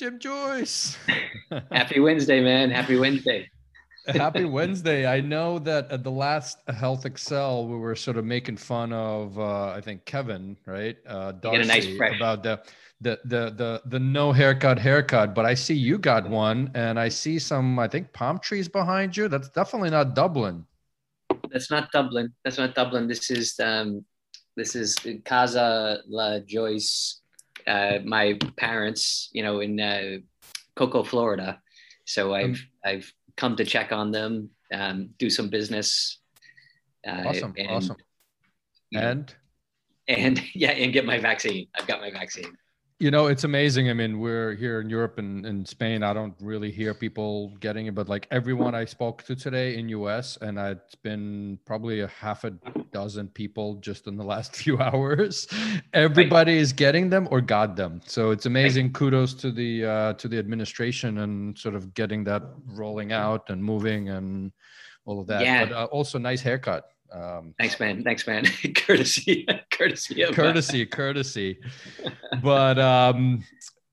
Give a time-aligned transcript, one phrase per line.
[0.00, 0.96] Jim Joyce.
[1.72, 2.70] Happy Wednesday, man.
[2.70, 3.50] Happy Wednesday.
[4.06, 5.04] Happy Wednesday.
[5.06, 9.72] I know that at the last HealthXL, we were sort of making fun of, uh,
[9.72, 10.96] I think, Kevin, right?
[11.06, 12.62] Uh, Darcy, nice about the,
[13.02, 15.34] the, the, the, the no haircut haircut.
[15.34, 19.14] But I see you got one and I see some, I think, palm trees behind
[19.14, 19.28] you.
[19.28, 20.64] That's definitely not Dublin.
[21.52, 22.32] That's not Dublin.
[22.42, 23.06] That's not Dublin.
[23.06, 24.06] This is, um,
[24.56, 24.96] this is
[25.26, 27.19] Casa La Joyce,
[27.66, 30.18] uh, my parents, you know, in uh,
[30.76, 31.60] Cocoa, Florida.
[32.04, 36.18] So I've, um, I've come to check on them, um, do some business.
[37.06, 37.54] Uh, awesome.
[37.56, 37.96] And, awesome.
[38.94, 39.34] And
[40.08, 41.68] and yeah, and get my vaccine.
[41.78, 42.56] I've got my vaccine.
[43.00, 43.88] You know, it's amazing.
[43.88, 46.02] I mean, we're here in Europe and in Spain.
[46.02, 49.88] I don't really hear people getting it, but like everyone I spoke to today in
[49.88, 52.50] US, and it's been probably a half a
[52.92, 55.48] dozen people just in the last few hours.
[55.94, 58.02] Everybody is getting them or got them.
[58.04, 58.92] So it's amazing.
[58.92, 63.64] Kudos to the uh, to the administration and sort of getting that rolling out and
[63.64, 64.52] moving and
[65.06, 65.40] all of that.
[65.40, 65.64] Yeah.
[65.64, 66.90] But uh, also nice haircut.
[67.12, 68.02] Um, Thanks, man.
[68.04, 68.44] Thanks, man.
[68.76, 71.58] courtesy, courtesy, uh, courtesy, courtesy.
[72.42, 73.44] But um,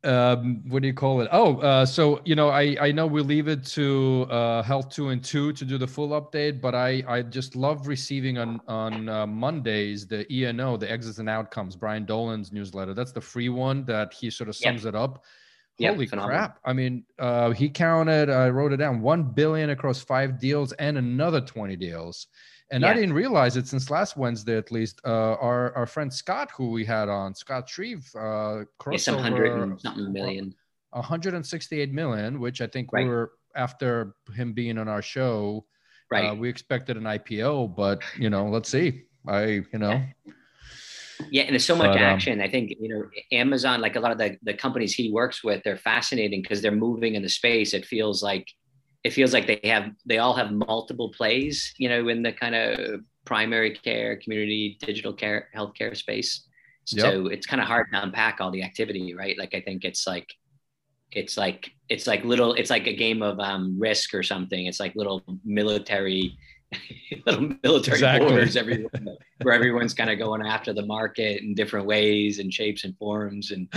[0.04, 1.28] um, what do you call it?
[1.32, 5.10] Oh, uh, so you know, I I know we leave it to uh, Health Two
[5.10, 9.10] and Two to do the full update, but I I just love receiving on on
[9.10, 12.94] uh, Mondays the ENO, the Exits and Outcomes, Brian Dolan's newsletter.
[12.94, 14.94] That's the free one that he sort of sums yep.
[14.94, 15.24] it up.
[15.80, 16.60] Holy yep, crap!
[16.66, 18.30] I mean, uh, he counted.
[18.30, 22.28] I wrote it down: one billion across five deals and another twenty deals.
[22.70, 22.90] And yeah.
[22.90, 25.00] I didn't realize it since last Wednesday, at least.
[25.06, 29.62] Uh, our our friend Scott, who we had on, Scott Shreeve, uh, crossed yeah, hundred
[29.62, 30.54] and something million.
[30.92, 33.04] 168 million, which I think right.
[33.04, 35.66] we were after him being on our show.
[35.66, 36.30] Uh, right.
[36.30, 39.04] Uh, we expected an IPO, but you know, let's see.
[39.28, 40.02] I you know.
[41.32, 42.42] Yeah, and there's so much but, um, action.
[42.42, 45.64] I think you know Amazon, like a lot of the the companies he works with,
[45.64, 47.74] they're fascinating because they're moving in the space.
[47.74, 48.48] It feels like
[49.08, 52.56] it feels like they have they all have multiple plays you know in the kind
[52.56, 56.46] of primary care community digital care healthcare space
[56.84, 57.32] so yep.
[57.32, 60.28] it's kind of hard to unpack all the activity right like i think it's like
[61.14, 64.80] it's like it's like little it's like a game of um, risk or something it's
[64.80, 66.38] like little military
[67.26, 68.28] little military exactly.
[68.28, 68.92] borders everywhere
[69.42, 73.52] where everyone's kind of going after the market in different ways and shapes and forms
[73.52, 73.70] and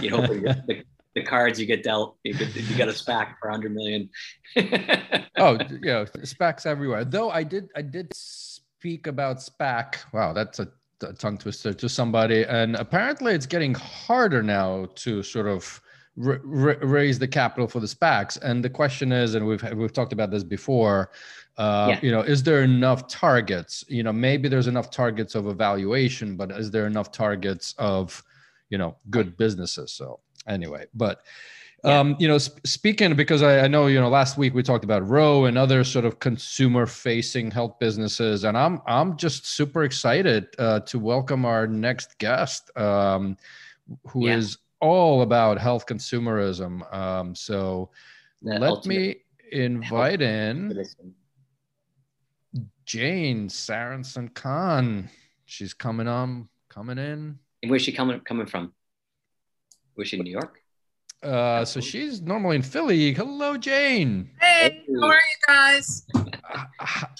[0.00, 0.22] you know
[0.66, 0.82] the,
[1.18, 2.16] the cards you get dealt.
[2.24, 4.08] You, get, you got a SPAC for 100 million.
[4.56, 7.04] oh, yeah, SPACs everywhere.
[7.04, 9.96] Though I did, I did speak about SPAC.
[10.12, 10.68] Wow, that's a,
[11.02, 12.44] a tongue twister to somebody.
[12.44, 15.80] And apparently, it's getting harder now to sort of
[16.24, 18.40] r- r- raise the capital for the SPACs.
[18.42, 21.10] And the question is, and we've we've talked about this before.
[21.56, 22.00] Uh, yeah.
[22.02, 23.84] You know, is there enough targets?
[23.88, 28.22] You know, maybe there's enough targets of evaluation, but is there enough targets of,
[28.70, 29.90] you know, good businesses?
[29.90, 31.22] So anyway, but
[31.84, 34.82] um, you know, sp- speaking because I, I, know you know last week we talked
[34.82, 40.48] about Ro and other sort of consumer-facing health businesses, and I'm I'm just super excited
[40.58, 43.36] uh, to welcome our next guest, um,
[44.08, 44.36] who yeah.
[44.36, 46.92] is all about health consumerism.
[46.92, 47.90] Um, so
[48.42, 49.16] the let me
[49.52, 50.84] invite in
[52.86, 55.08] Jane Sarenson Khan.
[55.44, 57.38] She's coming on, coming in.
[57.62, 58.72] And where's she coming coming from?
[59.98, 60.62] Was she in New York?
[61.24, 63.12] Uh, so she's normally in Philly.
[63.12, 64.30] Hello, Jane.
[64.40, 66.06] Hey, how are you guys?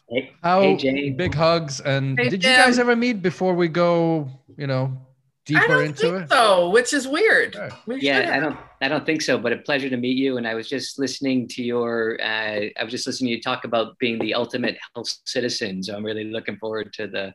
[0.09, 1.16] hey, how hey, Jane.
[1.16, 2.53] big hugs and hey, did Jim.
[2.53, 4.31] you guys ever meet before we go?
[4.56, 4.97] You know,
[5.44, 6.31] deeper into it.
[6.31, 7.56] So, which is weird.
[7.89, 8.56] Yeah, I don't.
[8.81, 9.37] I don't think so.
[9.37, 10.37] But a pleasure to meet you.
[10.37, 12.16] And I was just listening to your.
[12.22, 15.83] Uh, I was just listening to you talk about being the ultimate health citizen.
[15.83, 17.34] So I'm really looking forward to the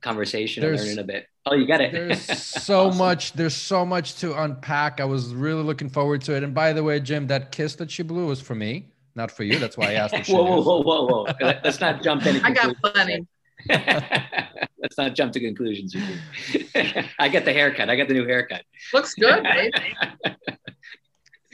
[0.00, 1.28] conversation there's, and learning a bit.
[1.46, 1.92] Oh, you got it.
[1.92, 2.98] There's so awesome.
[2.98, 3.32] much.
[3.32, 5.00] There's so much to unpack.
[5.00, 6.42] I was really looking forward to it.
[6.42, 9.44] And by the way, Jim, that kiss that she blew was for me, not for
[9.44, 9.58] you.
[9.58, 10.14] That's why I asked.
[10.14, 11.52] If whoa, whoa, whoa, whoa, whoa!
[11.64, 12.36] Let's not jump in.
[12.44, 13.26] I got plenty.
[13.68, 15.94] Let's not jump to conclusions.
[17.18, 17.90] I get the haircut.
[17.90, 18.62] I got the new haircut.
[18.94, 19.46] Looks good,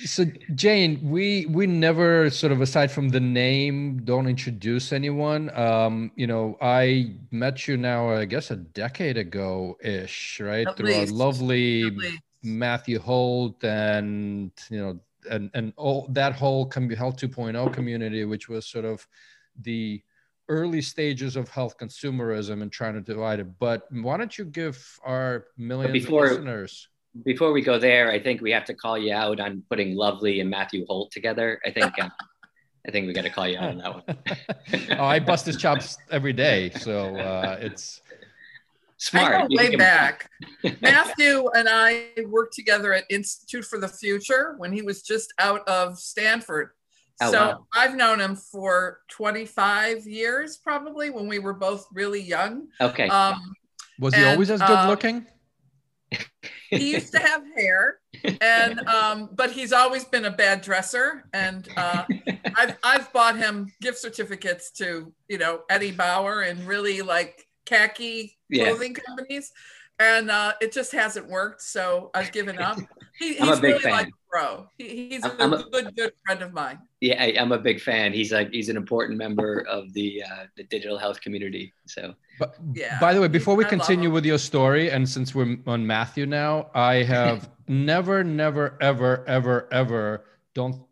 [0.04, 5.50] so Jane, we we never sort of aside from the name don't introduce anyone.
[5.56, 10.66] Um, you know, I met you now, I guess a decade ago ish, right?
[10.66, 11.12] At Through least.
[11.12, 11.90] our lovely
[12.43, 15.00] Matthew Holt and you know
[15.31, 19.06] and and all that whole com- health 2.0 community, which was sort of
[19.62, 20.02] the
[20.48, 23.58] early stages of health consumerism and trying to divide it.
[23.58, 26.88] But why don't you give our millions before, of listeners
[27.24, 30.40] before we go there, I think we have to call you out on putting Lovely
[30.40, 31.60] and Matthew Holt together.
[31.64, 32.08] I think uh,
[32.86, 34.98] I think we got to call you out on that one.
[34.98, 38.00] oh, I bust his chops every day, so uh, it's
[38.98, 39.34] Smart.
[39.34, 40.30] I go way back.
[40.80, 45.66] Matthew and I worked together at Institute for the Future when he was just out
[45.69, 46.70] of Stanford.
[47.20, 47.66] Oh, so wow.
[47.74, 52.69] I've known him for 25 years, probably when we were both really young.
[52.80, 53.08] Okay.
[53.08, 53.54] Um,
[53.98, 55.26] was he and, always as good uh, looking?
[56.70, 57.98] he used to have hair,
[58.40, 61.24] and um, but he's always been a bad dresser.
[61.32, 62.04] And uh,
[62.56, 68.36] I've I've bought him gift certificates to you know Eddie Bauer and really like khaki
[68.52, 69.02] clothing yeah.
[69.06, 69.52] companies
[69.98, 71.62] and uh, it just hasn't worked.
[71.62, 72.78] So I've given up.
[73.19, 73.92] He, he's a really fan.
[73.92, 74.66] like bro.
[74.76, 76.78] He, he's a, a good, good friend of mine.
[77.06, 78.12] Yeah, I, am a big fan.
[78.12, 81.73] He's like he's an important member of the uh, the digital health community.
[81.87, 82.99] So, but, yeah.
[82.99, 86.26] By the way, before we I continue with your story, and since we're on Matthew
[86.26, 90.82] now, I have never, never, ever, ever, ever don't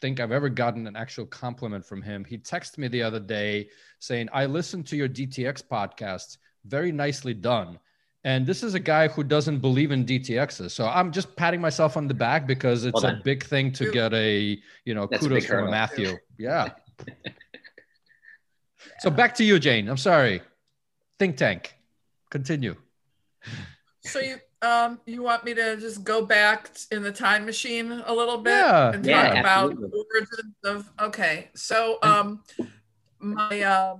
[0.00, 2.24] think I've ever gotten an actual compliment from him.
[2.24, 3.68] He texted me the other day
[3.98, 6.38] saying, "I listened to your DTX podcast.
[6.64, 7.80] Very nicely done."
[8.26, 10.72] And this is a guy who doesn't believe in DTXs.
[10.72, 13.92] So I'm just patting myself on the back because it's well a big thing to
[13.92, 16.18] get a, you know, That's kudos from Matthew.
[16.38, 16.70] Yeah.
[18.98, 19.88] so back to you, Jane.
[19.88, 20.42] I'm sorry.
[21.20, 21.76] Think tank.
[22.30, 22.74] Continue.
[24.00, 28.12] So you um you want me to just go back in the time machine a
[28.12, 31.50] little bit yeah, and yeah, talk about the origins of okay.
[31.54, 32.42] So um
[33.18, 33.96] my uh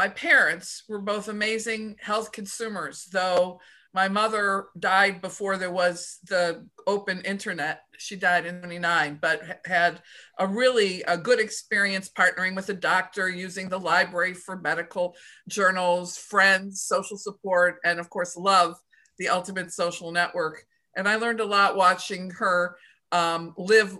[0.00, 3.60] my parents were both amazing health consumers, though
[3.92, 7.82] my mother died before there was the open internet.
[7.98, 10.00] She died in 29, but had
[10.38, 15.14] a really a good experience partnering with a doctor, using the library for medical
[15.48, 18.76] journals, friends, social support, and of course, love,
[19.18, 20.64] the ultimate social network.
[20.96, 22.74] And I learned a lot watching her
[23.12, 23.98] um, live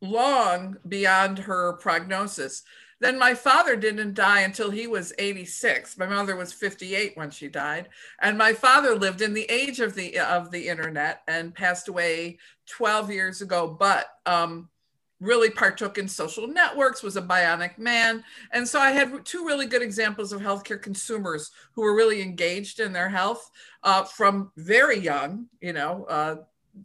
[0.00, 2.64] long beyond her prognosis.
[3.00, 5.98] Then my father didn't die until he was 86.
[5.98, 7.90] My mother was 58 when she died,
[8.20, 12.38] and my father lived in the age of the of the internet and passed away
[12.66, 13.76] 12 years ago.
[13.78, 14.70] But um,
[15.20, 18.22] really partook in social networks, was a bionic man.
[18.52, 22.80] And so I had two really good examples of healthcare consumers who were really engaged
[22.80, 23.50] in their health
[23.82, 26.36] uh, from very young, you know, uh,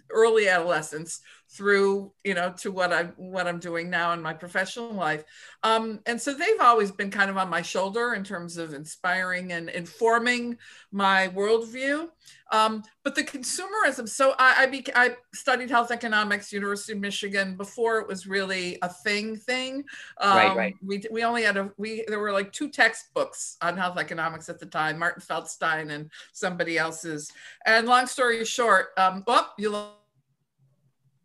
[0.09, 1.19] early adolescence
[1.51, 5.23] through you know to what i'm what i'm doing now in my professional life.
[5.63, 9.51] Um, and so they've always been kind of on my shoulder in terms of inspiring
[9.51, 10.57] and informing
[10.91, 12.07] my worldview.
[12.51, 17.99] Um, but the consumerism so i I, I studied health economics university of michigan before
[17.99, 19.83] it was really a thing thing.
[20.19, 20.75] Um, right, right.
[20.85, 24.59] we we only had a we there were like two textbooks on health economics at
[24.59, 27.31] the time martin feldstein and somebody else's.
[27.65, 29.71] And long story short um, oh you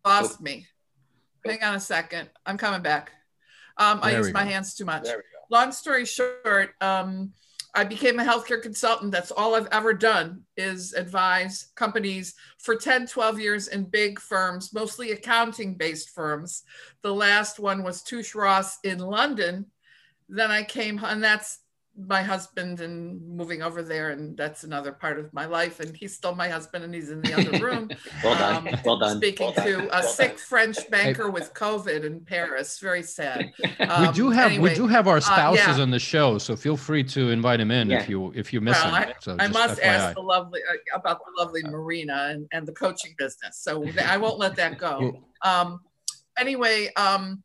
[0.07, 0.67] lost me.
[1.45, 2.31] Hang on a second.
[2.45, 3.13] I'm coming back.
[3.77, 4.51] Um, I use my go.
[4.51, 5.07] hands too much.
[5.51, 7.33] Long story short, um,
[7.75, 9.13] I became a healthcare consultant.
[9.13, 14.73] That's all I've ever done is advise companies for 10, 12 years in big firms,
[14.73, 16.63] mostly accounting based firms.
[17.03, 19.67] The last one was Touche Ross in London.
[20.29, 21.59] Then I came, and that's
[21.99, 26.15] my husband and moving over there and that's another part of my life and he's
[26.15, 27.89] still my husband and he's in the other room
[28.25, 30.37] well done um, well done speaking well to a well sick done.
[30.37, 31.31] french banker hey.
[31.31, 33.51] with covid in paris very sad
[33.81, 35.83] um, we do have anyway, we do have our spouses uh, yeah.
[35.83, 37.99] on the show so feel free to invite him in yeah.
[37.99, 39.85] if you if you miss well, him I, so I must FYI.
[39.85, 44.19] ask the lovely uh, about the lovely marina and, and the coaching business so i
[44.19, 45.81] won't let that go um
[46.39, 47.43] anyway um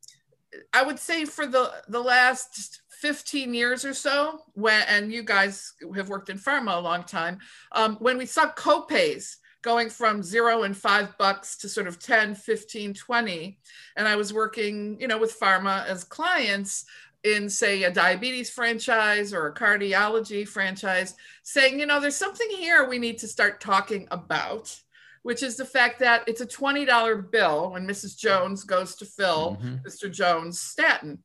[0.74, 5.74] I would say for the the last 15 years or so, when and you guys
[5.96, 7.40] have worked in pharma a long time,
[7.72, 12.36] um, when we saw copays going from zero and five bucks to sort of 10,
[12.36, 13.60] 15, 20,
[13.96, 16.86] and I was working, you know, with pharma as clients
[17.24, 22.90] in say a diabetes franchise or a cardiology franchise saying you know there's something here
[22.90, 24.76] we need to start talking about
[25.22, 29.60] which is the fact that it's a $20 bill when mrs jones goes to fill
[29.62, 29.76] mm-hmm.
[29.88, 31.20] mr jones statin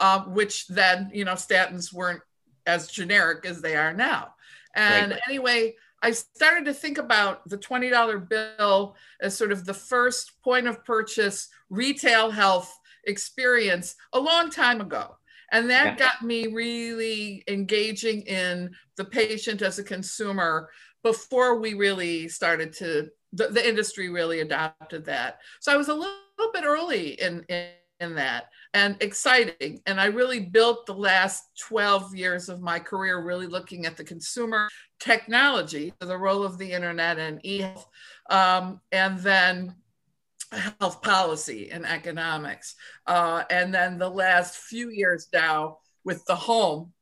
[0.00, 2.22] uh, which then, you know, statins weren't
[2.66, 4.34] as generic as they are now.
[4.74, 5.20] And right.
[5.28, 10.66] anyway, I started to think about the $20 bill as sort of the first point
[10.66, 15.16] of purchase retail health experience a long time ago.
[15.52, 15.96] And that yeah.
[15.96, 20.70] got me really engaging in the patient as a consumer
[21.02, 25.40] before we really started to, the, the industry really adopted that.
[25.60, 27.68] So I was a little, little bit early in, in,
[28.00, 29.80] in that and exciting.
[29.86, 34.04] And I really built the last 12 years of my career really looking at the
[34.04, 34.68] consumer
[35.00, 37.88] technology, the role of the internet and e-health,
[38.28, 39.74] um, and then
[40.52, 42.74] health policy and economics.
[43.06, 46.92] Uh, and then the last few years now with the home,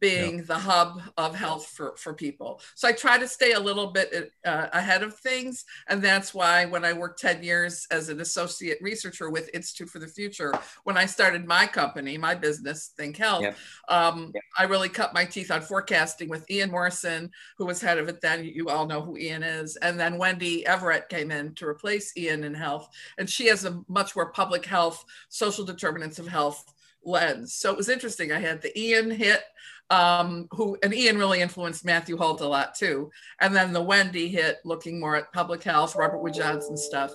[0.00, 2.60] being the hub of health for, for people.
[2.74, 5.64] So I try to stay a little bit uh, ahead of things.
[5.88, 9.98] And that's why when I worked 10 years as an associate researcher with Institute for
[9.98, 10.52] the Future,
[10.84, 13.44] when I started my company, my business, Think Health,
[13.88, 18.08] um, I really cut my teeth on forecasting with Ian Morrison, who was head of
[18.08, 18.44] it then.
[18.44, 19.76] You all know who Ian is.
[19.76, 22.88] And then Wendy Everett came in to replace Ian in health.
[23.16, 26.64] And she has a much more public health, social determinants of health
[27.04, 27.54] lens.
[27.54, 28.32] So it was interesting.
[28.32, 29.42] I had the Ian hit
[29.90, 33.10] um, who and Ian really influenced Matthew Holt a lot too.
[33.40, 37.12] And then the Wendy hit, looking more at public health, Robert Wood Johnson stuff,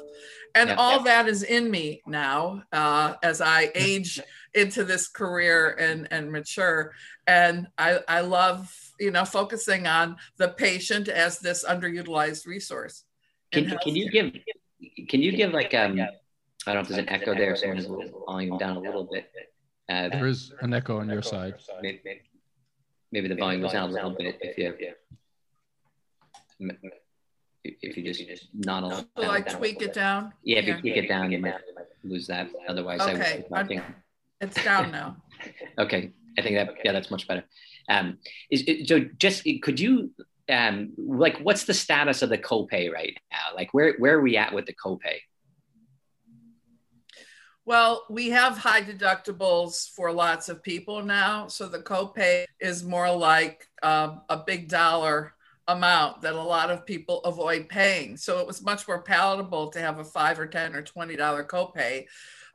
[0.56, 1.04] and yeah, all yeah.
[1.04, 4.20] that is in me now uh, as I age
[4.56, 6.94] into this career and and mature.
[7.28, 13.04] And I I love you know focusing on the patient as this underutilized resource.
[13.52, 14.34] Can, can you give
[15.10, 16.00] can you give like um
[16.66, 19.30] I don't know if there's an echo there, so I'm volume down a little bit.
[19.90, 21.56] Uh, there is an echo on your side.
[21.82, 22.22] Maybe, maybe
[23.22, 24.74] the volume was down a little bit if you
[27.64, 29.06] if you just not allow.
[29.18, 30.34] Will I tweak it down?
[30.44, 31.56] Yeah, if you tweak it down, you might
[32.04, 32.50] lose that.
[32.68, 33.46] Otherwise, okay.
[33.54, 33.82] I was
[34.42, 35.18] It's down now.
[35.78, 37.44] okay, I think that yeah, that's much better.
[37.90, 38.18] Um,
[38.50, 40.12] is so just could you
[40.50, 43.56] um like what's the status of the copay right now?
[43.56, 45.20] Like where where are we at with the copay?
[47.66, 51.48] Well, we have high deductibles for lots of people now.
[51.48, 55.34] So the copay is more like um, a big dollar
[55.70, 58.18] amount that a lot of people avoid paying.
[58.18, 62.06] So it was much more palatable to have a five or 10 or $20 copay.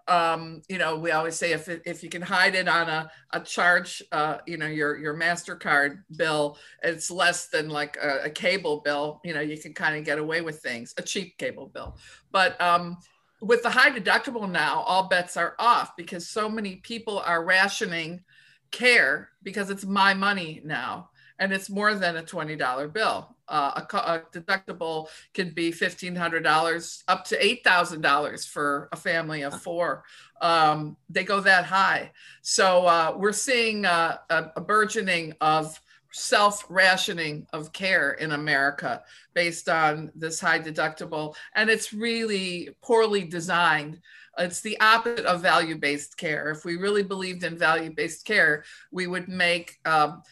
[0.08, 3.40] Um, you know, we always say if, if you can hide it on a, a
[3.40, 8.80] charge, uh, you know, your, your MasterCard bill, it's less than like a, a cable
[8.80, 11.96] bill, you know, you can kind of get away with things, a cheap cable bill.
[12.30, 12.98] But um,
[13.40, 18.24] with the high deductible now, all bets are off because so many people are rationing
[18.70, 23.34] care because it's my money now and it's more than a $20 bill.
[23.48, 30.04] Uh, a, a, deductible can be $1,500 up to $8,000 for a family of four.
[30.40, 32.12] Um, they go that high.
[32.42, 35.80] So uh, we're seeing uh, a, a burgeoning of
[36.12, 39.02] self rationing of care in America
[39.34, 41.34] based on this high deductible.
[41.54, 44.00] And it's really poorly designed.
[44.38, 46.50] It's the opposite of value based care.
[46.50, 50.22] If we really believed in value based care, we would make um,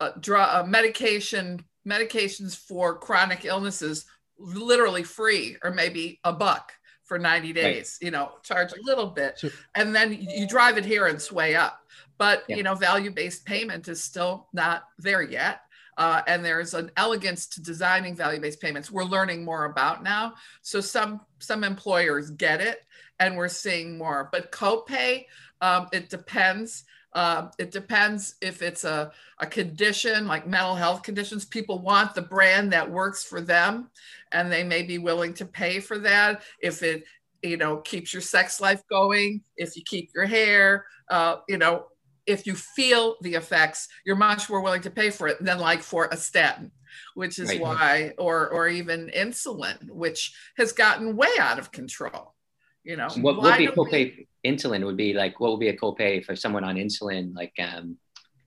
[0.00, 4.04] uh, draw, uh, medication medications for chronic illnesses
[4.38, 6.72] literally free or maybe a buck
[7.04, 8.06] for 90 days right.
[8.06, 11.80] you know charge a little bit so, and then you drive adherence way up
[12.20, 12.56] but yeah.
[12.56, 15.62] you know value-based payment is still not there yet.
[15.96, 18.90] Uh, and there's an elegance to designing value-based payments.
[18.90, 20.34] We're learning more about now.
[20.62, 22.82] So some some employers get it
[23.18, 24.28] and we're seeing more.
[24.30, 25.24] But copay
[25.62, 26.84] um, it depends.
[27.12, 29.10] Uh, it depends if it's a,
[29.40, 31.44] a condition like mental health conditions.
[31.44, 33.90] People want the brand that works for them
[34.30, 36.42] and they may be willing to pay for that.
[36.60, 37.04] If it
[37.42, 41.86] you know keeps your sex life going if you keep your hair uh, you know
[42.30, 45.82] if you feel the effects, you're much more willing to pay for it than like
[45.82, 46.70] for a statin,
[47.14, 47.60] which is right.
[47.60, 52.34] why, or or even insulin, which has gotten way out of control.
[52.84, 54.16] You know, what would be copay?
[54.16, 54.28] We...
[54.50, 57.34] Insulin would be like what would be a copay for someone on insulin?
[57.34, 57.98] Like, um,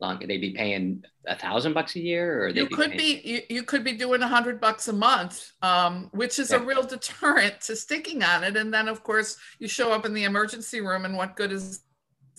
[0.01, 3.21] long they'd be paying a thousand bucks a year, or you be could paying...
[3.23, 6.57] be you, you could be doing a hundred bucks a month, um, which is yeah.
[6.57, 8.57] a real deterrent to sticking on it.
[8.57, 11.81] And then, of course, you show up in the emergency room, and what good is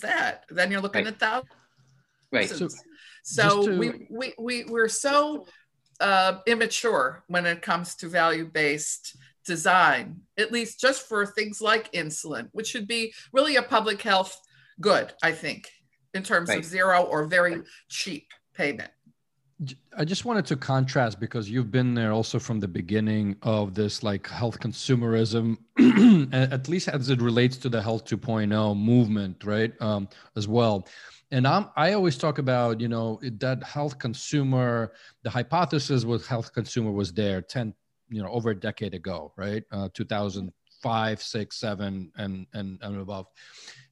[0.01, 0.45] that.
[0.51, 1.15] Then you're looking right.
[1.15, 1.51] at thousands.
[2.33, 2.51] Right.
[2.51, 2.69] So,
[3.23, 3.79] so to...
[3.79, 5.47] we, we, we, we're so
[6.01, 11.93] uh, immature when it comes to value based design, at least just for things like
[11.93, 14.37] insulin, which should be really a public health
[14.81, 15.71] good, I think,
[16.15, 16.59] in terms right.
[16.59, 18.91] of zero or very cheap payment.
[19.97, 24.03] I just wanted to contrast because you've been there also from the beginning of this
[24.03, 25.59] like health consumerism,
[26.33, 29.73] at least as it relates to the health 2.0 movement, right?
[29.81, 30.87] Um, as well.
[31.31, 34.93] And I'm, I always talk about, you know, that health consumer,
[35.23, 37.75] the hypothesis with health consumer was there 10,
[38.09, 39.65] you know, over a decade ago, right?
[39.73, 43.27] Uh, 2005, six, seven, and, and, and above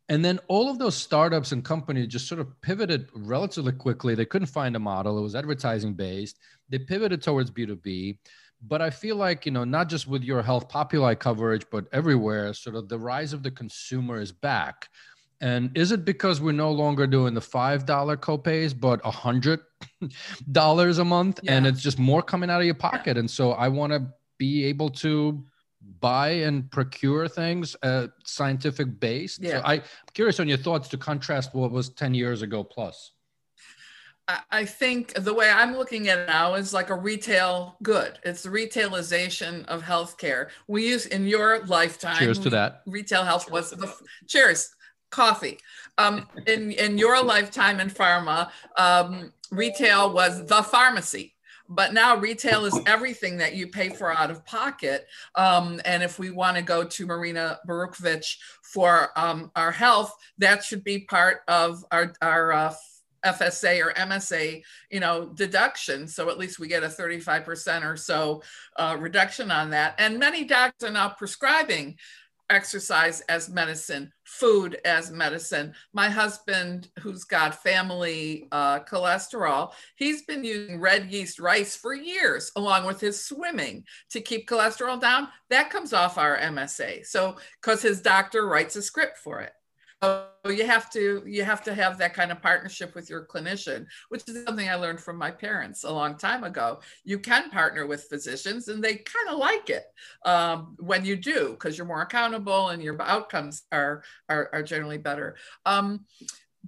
[0.09, 4.15] and then all of those startups and companies just sort of pivoted relatively quickly.
[4.15, 6.39] They couldn't find a model, it was advertising based.
[6.69, 8.19] They pivoted towards B2B.
[8.65, 12.53] But I feel like, you know, not just with your health populi coverage, but everywhere,
[12.55, 14.89] sort of the rise of the consumer is back.
[15.41, 17.85] And is it because we're no longer doing the $5
[18.19, 19.61] copays, but a $100
[21.01, 21.41] a month?
[21.43, 21.53] Yeah.
[21.55, 23.19] And it's just more coming out of your pocket.
[23.19, 24.07] And so I want to
[24.39, 25.45] be able to
[26.01, 29.43] buy and procure things uh, scientific based.
[29.43, 29.61] Yeah.
[29.61, 29.83] So I, am
[30.15, 33.13] curious on your thoughts to contrast what was 10 years ago plus.
[34.51, 38.19] I think the way I'm looking at it now is like a retail good.
[38.25, 40.49] It's the retailization of healthcare.
[40.69, 42.17] We use in your lifetime.
[42.17, 42.83] Cheers to that.
[42.87, 43.93] Retail health was the
[44.29, 44.75] cheers
[45.11, 45.59] coffee.
[45.99, 51.35] Um, in in your lifetime in pharma, um, retail was the pharmacy.
[51.75, 55.07] But now retail is everything that you pay for out of pocket.
[55.35, 60.63] Um, and if we want to go to Marina Borukhovich for um, our health, that
[60.65, 62.75] should be part of our, our uh,
[63.25, 66.09] FSA or MSA, you know, deduction.
[66.09, 68.43] So at least we get a 35% or so
[68.77, 69.95] uh, reduction on that.
[69.99, 71.97] And many docs are now prescribing
[72.53, 75.75] exercise as medicine, food as medicine.
[75.93, 82.53] My husband, who's got family uh, cholesterol, he's been using red yeast rice for years,
[82.57, 85.29] along with his swimming to keep cholesterol down.
[85.51, 87.07] That comes off our MSA.
[87.07, 89.53] So, because his doctor writes a script for it.
[90.03, 93.87] So you have to you have to have that kind of partnership with your clinician,
[94.09, 96.81] which is something I learned from my parents a long time ago.
[97.05, 99.85] You can partner with physicians, and they kind of like it
[100.25, 104.99] um, when you do because you're more accountable and your outcomes are are, are generally
[104.99, 105.37] better.
[105.65, 106.07] Um,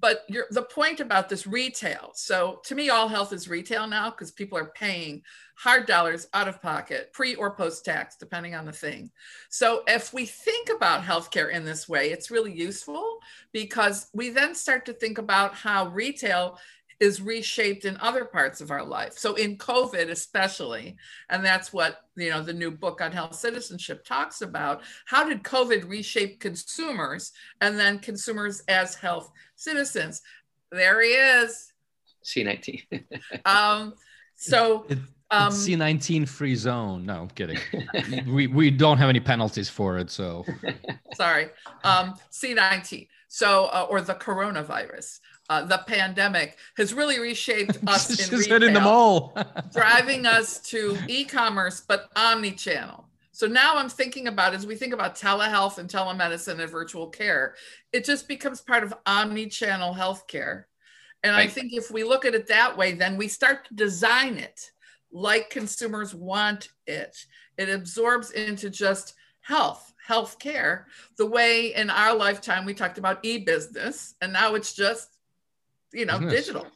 [0.00, 4.30] but the point about this retail so to me all health is retail now because
[4.30, 5.22] people are paying
[5.56, 9.10] hard dollars out of pocket pre or post tax depending on the thing.
[9.50, 13.18] So if we think about healthcare in this way it's really useful
[13.52, 16.58] because we then start to think about how retail
[17.04, 19.12] is reshaped in other parts of our life.
[19.12, 20.96] So in COVID especially,
[21.28, 25.42] and that's what, you know, the new book on health citizenship talks about, how did
[25.42, 30.22] COVID reshape consumers and then consumers as health citizens?
[30.72, 31.72] There he is.
[32.24, 33.04] C19.
[33.44, 33.92] um,
[34.34, 34.86] so
[35.30, 37.04] um, C19 free zone.
[37.04, 37.58] No, I'm kidding.
[38.26, 40.10] we, we don't have any penalties for it.
[40.10, 40.46] So
[41.14, 41.48] sorry.
[41.82, 43.08] Um, C19.
[43.28, 45.18] So, uh, or the coronavirus
[45.50, 49.36] uh, the pandemic has really reshaped us just in retail, hitting them all,
[49.72, 53.06] driving us to e-commerce, but omni-channel.
[53.32, 57.56] So now I'm thinking about as we think about telehealth and telemedicine and virtual care,
[57.92, 60.64] it just becomes part of omni-channel healthcare.
[61.24, 61.48] And right.
[61.48, 64.70] I think if we look at it that way, then we start to design it
[65.10, 67.16] like consumers want it.
[67.56, 70.84] It absorbs into just health, healthcare,
[71.16, 75.13] the way in our lifetime we talked about e-business, and now it's just
[75.94, 76.66] you know, digital,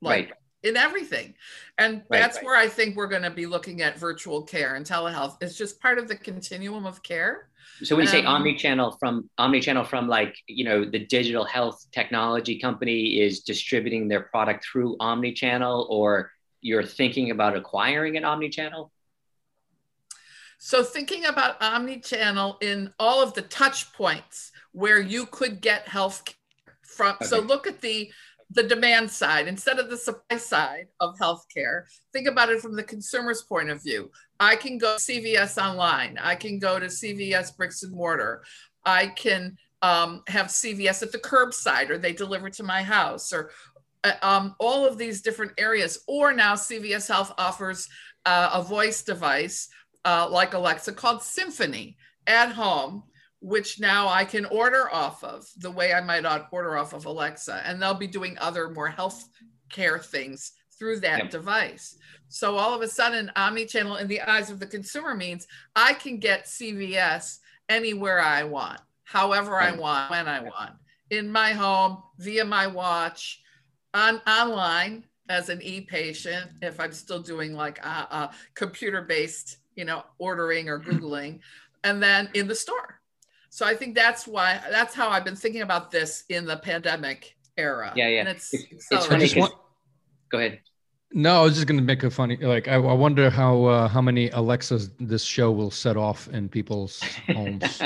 [0.00, 0.34] like right.
[0.62, 1.34] in everything.
[1.76, 2.44] And right, that's right.
[2.44, 5.36] where I think we're going to be looking at virtual care and telehealth.
[5.40, 7.48] It's just part of the continuum of care.
[7.82, 11.86] So when you say um, omni-channel from omni-channel from like, you know, the digital health
[11.92, 18.90] technology company is distributing their product through omni-channel or you're thinking about acquiring an omni-channel?
[20.58, 26.24] So thinking about omni-channel in all of the touch points where you could get health
[26.82, 27.14] from.
[27.14, 27.26] Okay.
[27.26, 28.10] So look at the
[28.50, 31.82] the demand side instead of the supply side of healthcare.
[32.12, 34.10] Think about it from the consumer's point of view.
[34.40, 36.18] I can go CVS online.
[36.20, 38.42] I can go to CVS bricks and mortar.
[38.84, 43.50] I can um, have CVS at the curbside, or they deliver to my house, or
[44.04, 46.00] uh, um, all of these different areas.
[46.08, 47.88] Or now CVS Health offers
[48.24, 49.68] uh, a voice device
[50.04, 53.04] uh, like Alexa called Symphony at home
[53.40, 57.62] which now I can order off of the way I might order off of Alexa.
[57.64, 59.28] And they'll be doing other more health
[59.70, 61.30] care things through that yep.
[61.30, 61.96] device.
[62.28, 66.18] So all of a sudden, omni-channel in the eyes of the consumer means I can
[66.18, 69.74] get CVS anywhere I want, however right.
[69.74, 70.72] I want, when I want,
[71.10, 73.40] in my home, via my watch,
[73.94, 80.04] on online as an e-patient, if I'm still doing like a, a computer-based, you know,
[80.18, 80.90] ordering or mm-hmm.
[80.90, 81.40] Googling,
[81.84, 82.97] and then in the store
[83.50, 87.36] so I think that's why that's how I've been thinking about this in the pandemic
[87.56, 87.92] era.
[87.96, 88.20] Yeah, yeah.
[88.20, 89.30] And it's, it's, it's funny.
[89.36, 89.54] Want,
[90.30, 90.60] go ahead.
[91.12, 92.36] No, I was just going to make a funny.
[92.36, 96.48] Like, I, I wonder how uh, how many Alexas this show will set off in
[96.48, 97.82] people's homes.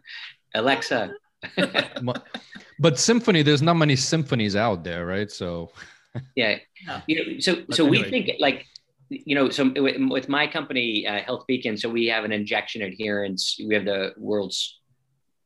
[0.54, 1.12] Alexa.
[2.78, 5.30] but symphony, there's not many symphonies out there, right?
[5.30, 5.70] So.
[6.36, 6.58] yeah,
[7.06, 8.04] you know, so so anyway.
[8.04, 8.66] we think like
[9.08, 13.58] you know, so with my company, uh, Health Beacon, so we have an injection adherence.
[13.66, 14.80] We have the world's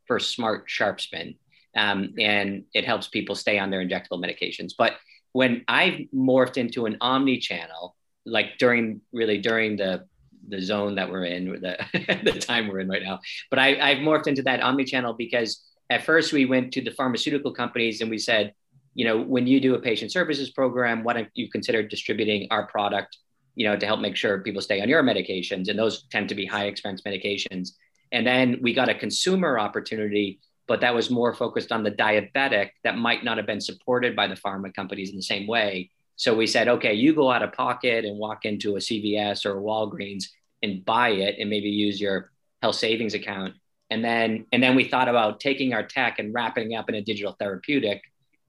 [0.07, 1.35] for smart sharps bin.
[1.77, 4.73] Um, and it helps people stay on their injectable medications.
[4.77, 4.95] But
[5.33, 10.07] when I've morphed into an omni channel, like during really during the
[10.49, 11.77] the zone that we're in, the,
[12.25, 13.19] the time we're in right now,
[13.51, 16.93] but I, I've morphed into that omni channel because at first we went to the
[16.93, 18.55] pharmaceutical companies and we said,
[18.95, 22.67] you know, when you do a patient services program, why don't you consider distributing our
[22.67, 23.19] product,
[23.55, 25.69] you know, to help make sure people stay on your medications?
[25.69, 27.73] And those tend to be high expense medications.
[28.13, 32.71] And then we got a consumer opportunity, but that was more focused on the diabetic
[32.85, 35.91] that might not have been supported by the pharma companies in the same way.
[36.17, 39.59] So we said, okay, you go out of pocket and walk into a CVS or
[39.59, 40.25] a Walgreens
[40.63, 43.55] and buy it and maybe use your health savings account.
[43.91, 46.97] And then and then we thought about taking our tech and wrapping it up in
[46.97, 48.03] a digital therapeutic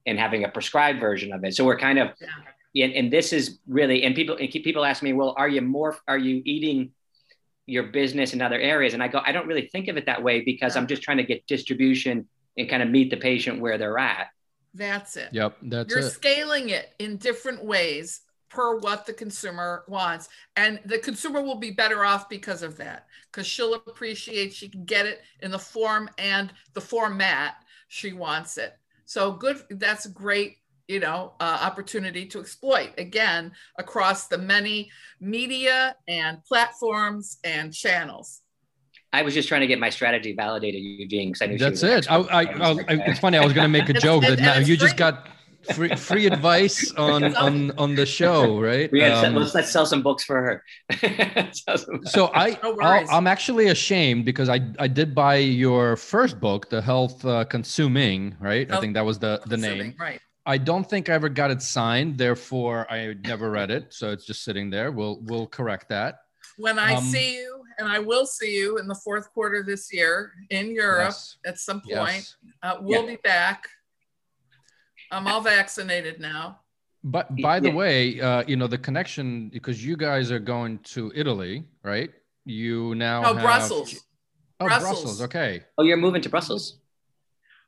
[0.06, 1.54] and having a prescribed version of it.
[1.54, 2.08] So we're kind of
[2.72, 2.86] yeah.
[2.86, 5.96] and, and this is really and people and people ask me, well, are you more
[6.08, 6.90] are you eating
[7.68, 8.94] your business in other areas?
[8.94, 11.18] And I go, I don't really think of it that way because I'm just trying
[11.18, 14.28] to get distribution and kind of meet the patient where they're at.
[14.74, 15.30] That's it.
[15.32, 15.56] Yep.
[15.62, 16.10] That's You're it.
[16.10, 20.28] scaling it in different ways per what the consumer wants.
[20.56, 24.84] And the consumer will be better off because of that, because she'll appreciate she can
[24.84, 27.56] get it in the form and the format
[27.88, 28.76] she wants it.
[29.04, 29.62] So good.
[29.70, 37.38] That's great, you know, uh, opportunity to exploit again across the many media and platforms
[37.44, 38.40] and channels.
[39.12, 42.10] I was just trying to get my strategy validated, Eugene, because I knew that's it.
[42.10, 43.38] I, I, I, it's funny.
[43.38, 45.28] I was going to make a joke that now you just got
[45.72, 48.90] free, free advice on on on the show, right?
[48.92, 50.64] We um, let's let's sell some books for her.
[52.04, 56.82] so I no I'm actually ashamed because I I did buy your first book, the
[56.82, 58.68] Health uh, Consuming, right?
[58.68, 60.20] Health I think that was the the name, right?
[60.48, 63.92] I don't think I ever got it signed, therefore I never read it.
[63.92, 64.90] So it's just sitting there.
[64.90, 66.20] We'll we'll correct that.
[66.56, 69.92] When I um, see you and I will see you in the fourth quarter this
[69.92, 71.36] year in Europe yes.
[71.44, 72.24] at some point.
[72.24, 72.34] Yes.
[72.62, 73.10] Uh, we'll yeah.
[73.10, 73.68] be back.
[75.12, 76.60] I'm all vaccinated now.
[77.04, 77.74] But by the yeah.
[77.74, 82.10] way, uh, you know the connection because you guys are going to Italy, right?
[82.46, 83.42] You now Oh, have...
[83.42, 83.94] Brussels.
[84.60, 85.02] Oh, Brussels.
[85.02, 85.22] Brussels.
[85.22, 85.62] Okay.
[85.76, 86.78] Oh, you're moving to Brussels.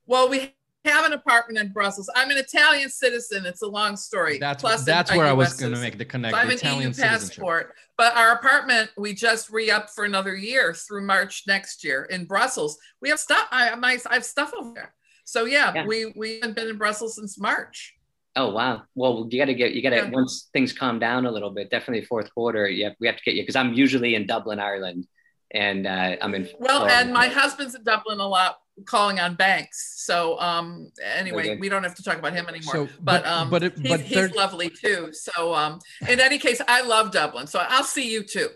[0.07, 2.11] Well, we have an apartment in Brussels.
[2.15, 3.45] I'm an Italian citizen.
[3.45, 4.39] It's a long story.
[4.39, 6.39] That's Plus that's where I was going to make the connection.
[6.39, 10.73] So I'm Italian an EU passport, but our apartment we just re-upped for another year
[10.73, 12.79] through March next year in Brussels.
[13.03, 13.47] We have stuff.
[13.51, 14.95] I my I have stuff over there.
[15.25, 15.87] So yeah, yeah.
[15.87, 17.95] we we haven't been in Brussels since March.
[18.37, 18.83] Oh wow!
[18.95, 20.11] Well, you got to get you got to yeah.
[20.11, 21.69] once things calm down a little bit.
[21.69, 22.69] Definitely fourth quarter.
[22.69, 25.07] Yeah, we have to get you because I'm usually in Dublin, Ireland,
[25.53, 26.49] and uh, I'm in.
[26.59, 26.95] Well, Florida.
[26.97, 30.03] and my husband's in Dublin a lot calling on banks.
[30.05, 32.75] So um, anyway, we don't have to talk about him anymore.
[32.75, 35.11] So, but, but um, but, it, but he's, he's lovely too.
[35.13, 37.47] So um, in any case, I love Dublin.
[37.47, 38.49] So I'll see you too.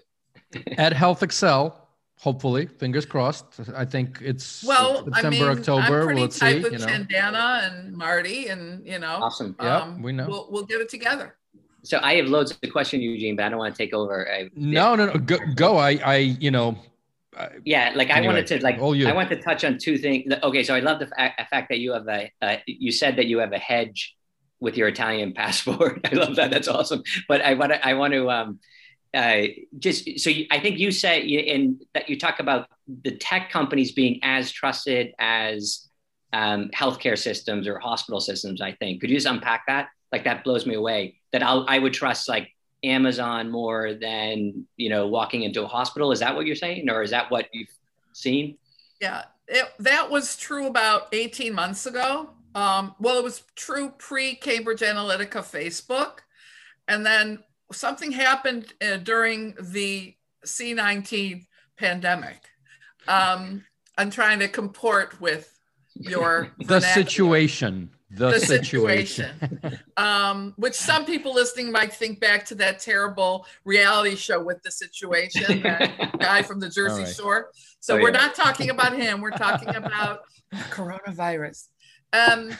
[0.78, 1.74] At HealthXL,
[2.16, 3.60] hopefully, fingers crossed.
[3.74, 5.80] I think it's well, September, I mean, October.
[6.00, 6.62] I'm pretty we'll tight see.
[6.62, 6.86] With you know.
[6.86, 9.56] Chandana and Marty, and you know, awesome.
[9.60, 10.26] Yeah, um, we know.
[10.28, 11.36] We'll, we'll get it together.
[11.82, 14.26] So I have loads of questions, Eugene, but I don't want to take over.
[14.32, 15.18] I, no, no, no.
[15.18, 15.76] Go, go.
[15.76, 16.78] I, I, you know,
[17.64, 20.62] yeah like anyway, i wanted to like i want to touch on two things okay
[20.62, 23.38] so i love the fa- fact that you have a uh, you said that you
[23.38, 24.16] have a hedge
[24.60, 28.12] with your italian passport i love that that's awesome but i want to i want
[28.12, 28.58] to um
[29.14, 29.46] uh,
[29.78, 32.68] just so you, I think you say in that you talk about
[33.02, 35.88] the tech companies being as trusted as
[36.32, 38.60] um, healthcare systems or hospital systems.
[38.60, 39.88] I think could you just unpack that?
[40.10, 41.20] Like that blows me away.
[41.32, 42.48] That I'll, I would trust like
[42.84, 46.12] Amazon more than you know walking into a hospital.
[46.12, 47.72] Is that what you're saying, or is that what you've
[48.12, 48.56] seen?
[49.00, 52.30] Yeah, it, that was true about 18 months ago.
[52.54, 56.18] Um, well, it was true pre Cambridge Analytica Facebook,
[56.86, 57.42] and then
[57.72, 60.14] something happened uh, during the
[60.46, 62.42] C19 pandemic.
[63.08, 63.64] Um,
[63.98, 65.50] I'm trying to comport with
[65.94, 69.80] your the situation the, the situation, situation.
[69.96, 74.70] um, which some people listening might think back to that terrible reality show with the
[74.70, 77.14] situation, that guy from the Jersey right.
[77.14, 77.50] Shore.
[77.80, 78.18] So oh, we're yeah.
[78.18, 79.20] not talking about him.
[79.20, 80.22] We're talking about
[80.70, 81.68] coronavirus.
[82.12, 82.50] Um,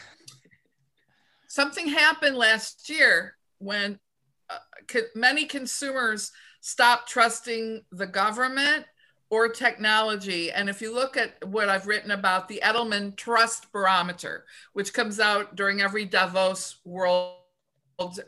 [1.49, 3.99] something happened last year when
[4.51, 8.87] uh, many consumers stopped trusting the government
[9.35, 10.53] or technology.
[10.53, 14.44] And if you look at what I've written about the Edelman Trust Barometer,
[14.75, 17.35] which comes out during every Davos World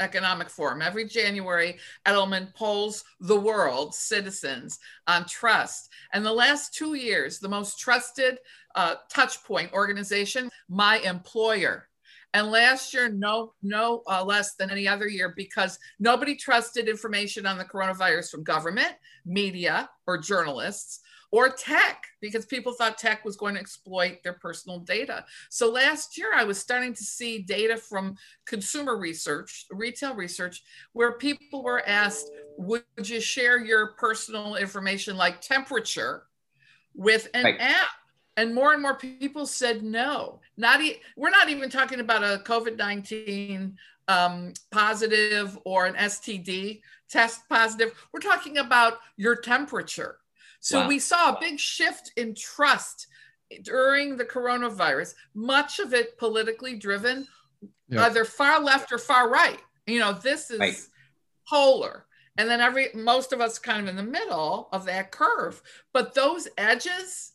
[0.00, 0.82] Economic Forum.
[0.82, 5.90] Every January, Edelman polls the world citizens on trust.
[6.12, 8.38] And the last two years, the most trusted
[8.74, 11.88] uh, touch point organization, my employer.
[12.34, 17.46] And last year, no, no uh, less than any other year because nobody trusted information
[17.46, 18.92] on the coronavirus from government,
[19.24, 21.00] media, or journalists
[21.32, 25.24] or tech because people thought tech was going to exploit their personal data.
[25.50, 30.62] So last year, I was starting to see data from consumer research, retail research,
[30.92, 36.24] where people were asked, Would you share your personal information like temperature
[36.94, 37.60] with an right.
[37.60, 37.88] app?
[38.38, 42.42] and more and more people said no not e- we're not even talking about a
[42.44, 43.74] covid-19
[44.08, 50.18] um, positive or an std test positive we're talking about your temperature
[50.60, 50.88] so wow.
[50.88, 53.08] we saw a big shift in trust
[53.62, 57.26] during the coronavirus much of it politically driven
[57.88, 58.06] yep.
[58.06, 60.76] either far left or far right You know, this is right.
[61.48, 62.06] polar.
[62.38, 65.62] And then every most of us kind of in the middle of that curve.
[65.92, 67.32] But those edges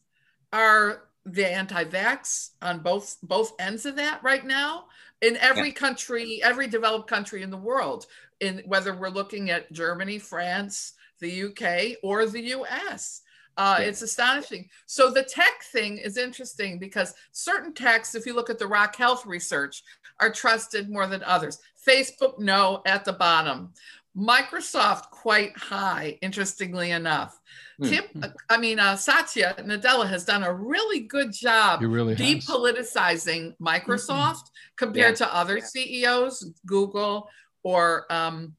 [0.54, 4.86] are the anti-vax on both both ends of that right now
[5.22, 5.74] in every yeah.
[5.74, 8.08] country every developed country in the world
[8.40, 13.22] in whether we're looking at germany france the uk or the us
[13.58, 13.86] uh, yeah.
[13.88, 14.70] It's astonishing.
[14.86, 18.96] So the tech thing is interesting because certain techs, if you look at the Rock
[18.96, 19.84] Health research,
[20.20, 21.60] are trusted more than others.
[21.86, 23.74] Facebook, no, at the bottom.
[24.18, 27.40] Microsoft, quite high, interestingly enough.
[27.80, 27.88] Hmm.
[27.88, 28.04] Tim,
[28.50, 34.76] I mean, uh, Satya Nadella has done a really good job really depoliticizing Microsoft mm-hmm.
[34.76, 35.26] compared yeah.
[35.28, 37.30] to other CEOs, Google
[37.64, 38.54] or um,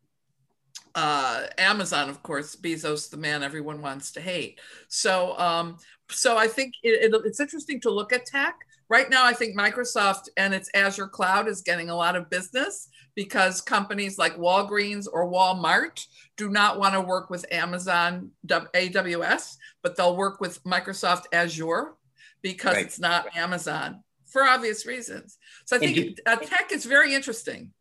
[0.94, 4.60] uh, Amazon, of course, Bezos, the man everyone wants to hate.
[4.88, 5.78] So, um,
[6.10, 8.54] so I think it, it, it's interesting to look at tech.
[8.88, 12.88] Right now, I think Microsoft and its Azure cloud is getting a lot of business
[13.14, 19.96] because companies like Walgreens or Walmart do not want to work with Amazon AWS, but
[19.96, 21.94] they'll work with Microsoft Azure
[22.42, 22.86] because right.
[22.86, 25.38] it's not Amazon for obvious reasons.
[25.66, 27.72] So I think do, uh, tech is very interesting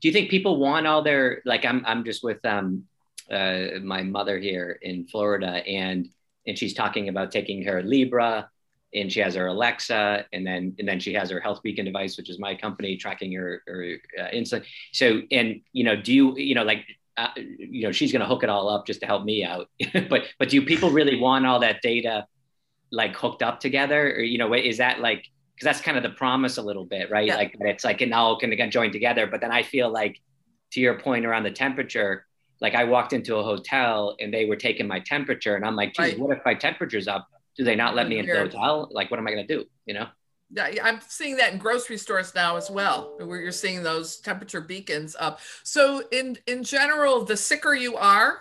[0.00, 2.84] do you think people want all their like i'm i'm just with um
[3.30, 6.08] uh, my mother here in florida and
[6.46, 8.50] and she's talking about taking her Libre
[8.94, 12.16] and she has her alexa and then and then she has her health beacon device
[12.16, 16.36] which is my company tracking her, her uh, insulin so and you know do you
[16.36, 16.84] you know like
[17.16, 19.68] uh, you know she's going to hook it all up just to help me out
[20.08, 22.26] but but do people really want all that data
[22.90, 26.10] like hooked up together or you know is that like because that's kind of the
[26.10, 27.26] promise a little bit, right?
[27.26, 27.36] Yeah.
[27.36, 29.26] Like it's like it all can get joined together.
[29.26, 30.20] But then I feel like,
[30.72, 32.26] to your point around the temperature,
[32.60, 35.94] like I walked into a hotel and they were taking my temperature, and I'm like,
[35.94, 36.18] geez, right.
[36.18, 37.28] what if my temperature's up?
[37.56, 38.88] Do they not let me into the hotel?
[38.90, 39.64] Like, what am I going to do?
[39.86, 40.06] You know?
[40.50, 44.60] Yeah, I'm seeing that in grocery stores now as well, where you're seeing those temperature
[44.60, 45.40] beacons up.
[45.62, 48.40] So in in general, the sicker you are,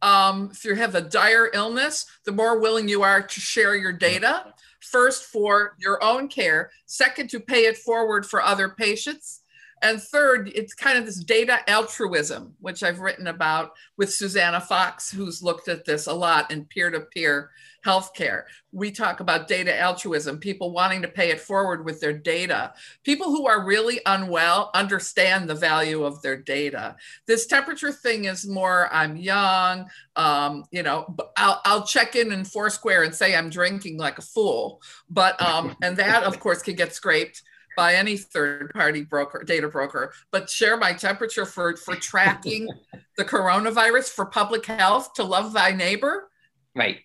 [0.00, 3.92] um, if you have a dire illness, the more willing you are to share your
[3.92, 9.39] data first for your own care, second, to pay it forward for other patients.
[9.82, 15.10] And third, it's kind of this data altruism, which I've written about with Susannah Fox,
[15.10, 17.50] who's looked at this a lot in peer to peer
[17.84, 18.42] healthcare.
[18.72, 22.74] We talk about data altruism, people wanting to pay it forward with their data.
[23.04, 26.96] People who are really unwell understand the value of their data.
[27.26, 32.44] This temperature thing is more I'm young, um, you know, I'll, I'll check in in
[32.44, 34.82] Foursquare and say I'm drinking like a fool.
[35.08, 37.42] But, um, and that of course can get scraped
[37.80, 42.68] by any third party broker data broker but share my temperature for for tracking
[43.16, 46.28] the coronavirus for public health to love thy neighbor
[46.74, 46.98] right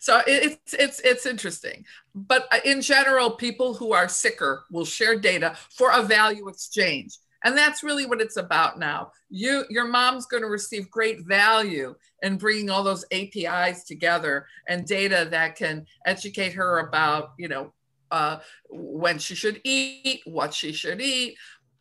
[0.00, 1.84] so it's it's it's interesting.
[2.14, 7.18] But uh, in general, people who are sicker will share data for a value exchange.
[7.44, 9.12] And that's really what it's about now.
[9.30, 14.86] You, your mom's going to receive great value in bringing all those APIs together and
[14.86, 17.72] data that can educate her about, you know,
[18.10, 21.36] uh, when she should eat, what she should eat,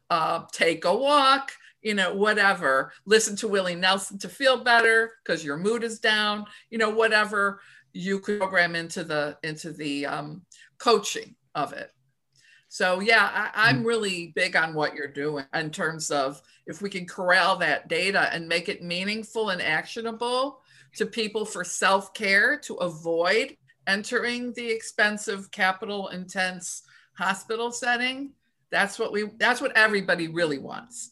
[0.10, 2.92] uh, take a walk, you know, whatever.
[3.06, 7.62] Listen to Willie Nelson to feel better because your mood is down, you know, whatever
[7.94, 10.42] you could program into the into the um,
[10.78, 11.92] coaching of it.
[12.68, 13.88] So yeah, I, am mm.
[13.88, 18.30] really big on what you're doing in terms of if we can corral that data
[18.32, 20.62] and make it meaningful and actionable
[20.96, 23.58] to people for self-care to avoid
[23.90, 26.84] entering the expensive capital intense
[27.18, 28.32] hospital setting.
[28.72, 31.12] That's what we that's what everybody really wants.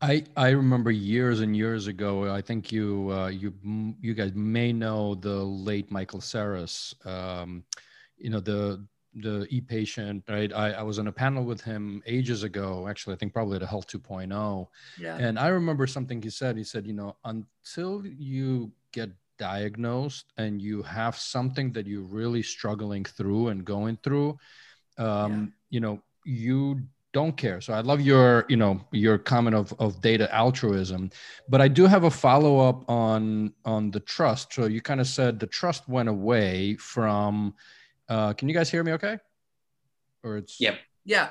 [0.00, 2.32] I I remember years and years ago.
[2.32, 3.54] I think you uh, you
[4.00, 6.94] you guys may know the late Michael Seres.
[7.04, 7.64] Um,
[8.18, 8.84] you know the
[9.18, 13.16] the e-patient right I, I was on a panel with him ages ago actually i
[13.16, 14.66] think probably at a health 2.0
[14.98, 20.32] yeah and i remember something he said he said you know until you get diagnosed
[20.36, 24.36] and you have something that you're really struggling through and going through
[24.98, 25.46] um, yeah.
[25.70, 26.80] you know you
[27.16, 27.62] don't care.
[27.62, 31.10] So I love your, you know, your comment of, of data altruism,
[31.48, 34.52] but I do have a follow up on on the trust.
[34.52, 37.54] So you kind of said the trust went away from.
[38.06, 38.92] Uh, can you guys hear me?
[38.92, 39.16] Okay.
[40.22, 40.78] Or it's yep.
[41.06, 41.30] Yeah.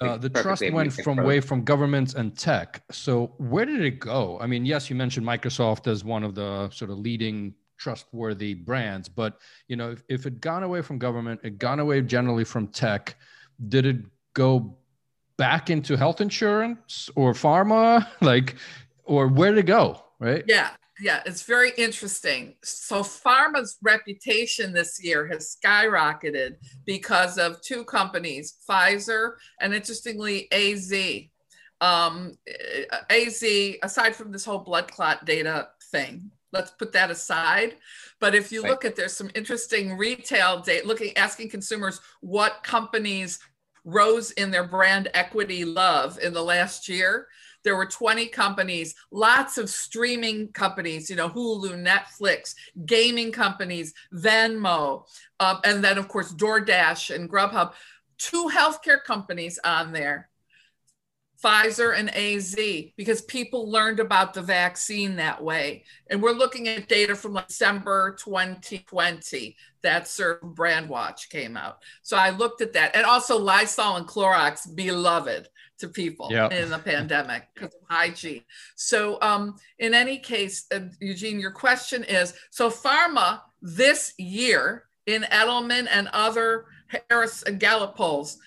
[0.00, 2.82] Uh, the trust went from away from governments and tech.
[2.90, 4.38] So where did it go?
[4.40, 9.08] I mean, yes, you mentioned Microsoft as one of the sort of leading trustworthy brands,
[9.08, 9.38] but
[9.68, 13.16] you know, if, if it gone away from government, it gone away generally from tech,
[13.68, 13.96] did it
[14.34, 14.76] go
[15.38, 18.56] back into health insurance or pharma like
[19.04, 25.26] or where to go right yeah yeah it's very interesting so pharma's reputation this year
[25.26, 30.92] has skyrocketed because of two companies pfizer and interestingly az
[31.80, 32.36] Um,
[33.08, 33.44] AZ,
[33.82, 37.76] aside from this whole blood clot data thing, let's put that aside.
[38.20, 38.70] But if you right.
[38.70, 43.38] look at there's some interesting retail data, looking asking consumers what companies
[43.84, 47.28] rose in their brand equity love in the last year.
[47.68, 52.54] There were 20 companies, lots of streaming companies, you know, Hulu, Netflix,
[52.86, 55.04] gaming companies, Venmo,
[55.38, 57.74] um, and then, of course, DoorDash and Grubhub.
[58.16, 60.30] Two healthcare companies on there
[61.42, 62.56] Pfizer and AZ
[62.96, 65.84] because people learned about the vaccine that way.
[66.08, 71.78] And we're looking at data from December 2020 that certain Brandwatch came out.
[72.02, 72.96] So I looked at that.
[72.96, 75.48] And also Lysol and Clorox, beloved
[75.78, 76.52] to people yep.
[76.52, 78.42] in the pandemic because of hygiene.
[78.74, 85.22] So um, in any case, uh, Eugene, your question is, so pharma this year in
[85.22, 86.66] Edelman and other
[87.08, 88.38] Harris and Gallup polls,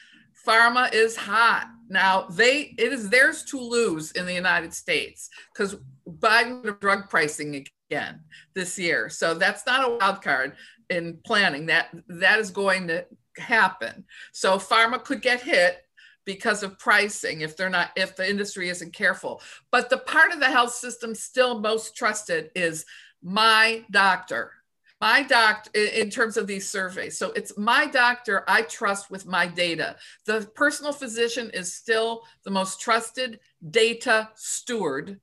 [0.45, 5.75] pharma is hot now they it is theirs to lose in the United States because
[6.07, 8.21] Biden drug pricing again
[8.55, 9.09] this year.
[9.09, 10.53] So that's not a wild card
[10.89, 11.65] in planning.
[11.65, 13.05] That that is going to
[13.37, 14.05] happen.
[14.31, 15.83] So pharma could get hit
[16.23, 19.41] because of pricing if they're not if the industry isn't careful.
[19.69, 22.85] But the part of the health system still most trusted is
[23.21, 24.53] my doctor
[25.01, 27.17] my doctor in terms of these surveys.
[27.17, 29.95] So it's my doctor i trust with my data.
[30.25, 35.19] The personal physician is still the most trusted data steward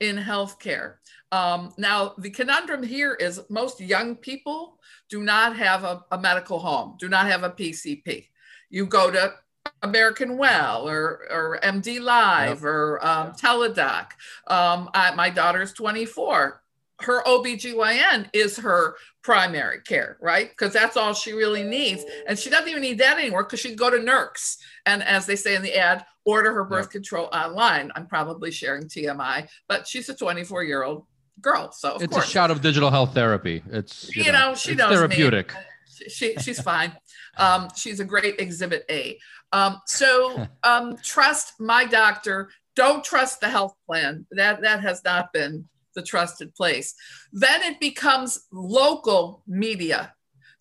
[0.00, 0.96] in healthcare.
[1.32, 6.58] Um, now the conundrum here is most young people do not have a, a medical
[6.58, 8.26] home do not have a pcp
[8.70, 9.32] you go to
[9.82, 12.62] American Well or, or MD Live yep.
[12.62, 14.12] or um, Teladoc.
[14.46, 16.61] Um, I, my daughter's 24
[17.02, 20.50] her OBGYN is her primary care, right?
[20.50, 22.04] Because that's all she really needs.
[22.26, 25.26] And she doesn't even need that anymore because she can go to Nurx and, as
[25.26, 27.90] they say in the ad, order her birth control online.
[27.94, 31.06] I'm probably sharing TMI, but she's a 24 year old
[31.40, 31.72] girl.
[31.72, 32.26] So it's course.
[32.26, 33.62] a shot of digital health therapy.
[33.70, 35.52] It's you, you know, know, she knows therapeutic.
[35.52, 36.08] Me.
[36.08, 36.92] She, she's fine.
[37.36, 39.18] Um, she's a great exhibit A.
[39.52, 42.50] Um, so um, trust my doctor.
[42.74, 44.26] Don't trust the health plan.
[44.30, 46.94] That that has not been the trusted place.
[47.32, 50.14] Then it becomes local media.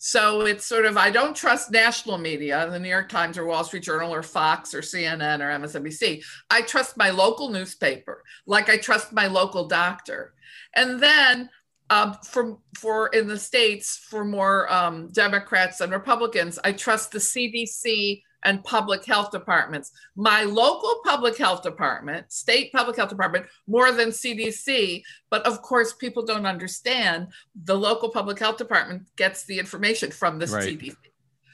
[0.04, 3.64] So it's sort of, I don't trust national media, the New York Times or Wall
[3.64, 6.24] Street Journal or Fox or CNN or MSNBC.
[6.50, 10.34] I trust my local newspaper, like I trust my local doctor.
[10.76, 11.52] And then
[11.92, 17.20] um, for, for in the States, for more um, Democrats and Republicans, I trust the
[17.20, 19.92] CDC and public health departments.
[20.16, 25.04] My local public health department, state public health department, more than CDC.
[25.30, 27.28] But of course, people don't understand
[27.64, 30.78] the local public health department gets the information from the right.
[30.78, 30.96] CDC.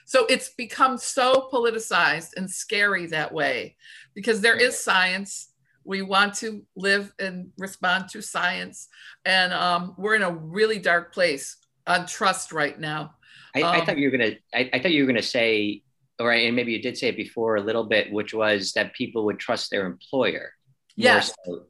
[0.06, 3.76] So it's become so politicized and scary that way
[4.16, 5.50] because there is science.
[5.84, 8.88] We want to live and respond to science.
[9.26, 13.16] And um, we're in a really dark place on trust right now.
[13.54, 14.36] I, um, I thought you were gonna.
[14.54, 15.84] I, I, thought you were gonna say
[16.20, 19.26] or and maybe you did say it before a little bit, which was that people
[19.26, 20.52] would trust their employer.
[20.96, 21.34] Yes.
[21.46, 21.64] So.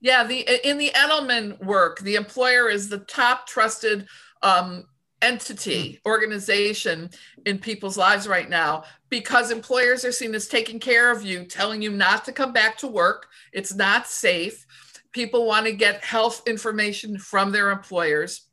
[0.00, 4.06] Yeah, the in the Edelman work, the employer is the top trusted
[4.42, 4.84] um,
[5.22, 6.08] entity, hmm.
[6.08, 7.10] organization
[7.46, 11.82] in people's lives right now because employers are seen as taking care of you, telling
[11.82, 13.26] you not to come back to work.
[13.52, 14.66] It's not safe.
[15.12, 18.43] People want to get health information from their employers.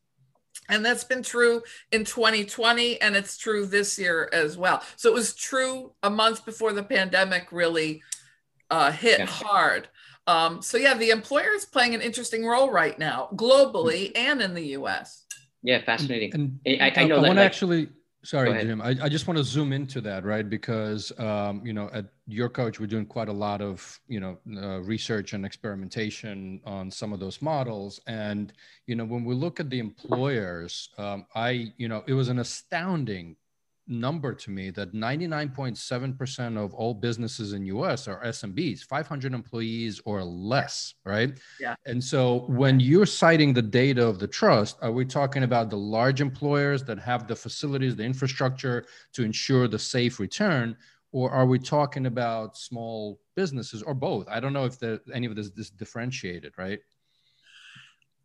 [0.71, 4.81] And that's been true in 2020, and it's true this year as well.
[4.95, 8.01] So it was true a month before the pandemic really
[8.71, 9.25] uh, hit yeah.
[9.25, 9.89] hard.
[10.27, 14.53] Um, so, yeah, the employer is playing an interesting role right now, globally and in
[14.53, 15.25] the US.
[15.61, 16.33] Yeah, fascinating.
[16.33, 17.89] And, and I, I, know I want to like, actually
[18.23, 18.81] Sorry, Jim.
[18.81, 20.47] I, I just want to zoom into that, right?
[20.47, 24.81] Because um, you know, at YourCoach, we're doing quite a lot of you know uh,
[24.81, 27.99] research and experimentation on some of those models.
[28.05, 28.53] And
[28.85, 32.37] you know, when we look at the employers, um, I you know, it was an
[32.37, 33.37] astounding
[33.91, 40.23] number to me that 99.7% of all businesses in US are SMBs, 500 employees or
[40.23, 41.37] less, right?
[41.59, 41.75] Yeah.
[41.85, 45.77] And so when you're citing the data of the trust, are we talking about the
[45.77, 50.75] large employers that have the facilities, the infrastructure to ensure the safe return?
[51.11, 54.29] Or are we talking about small businesses or both?
[54.29, 56.79] I don't know if the, any of this is differentiated, right?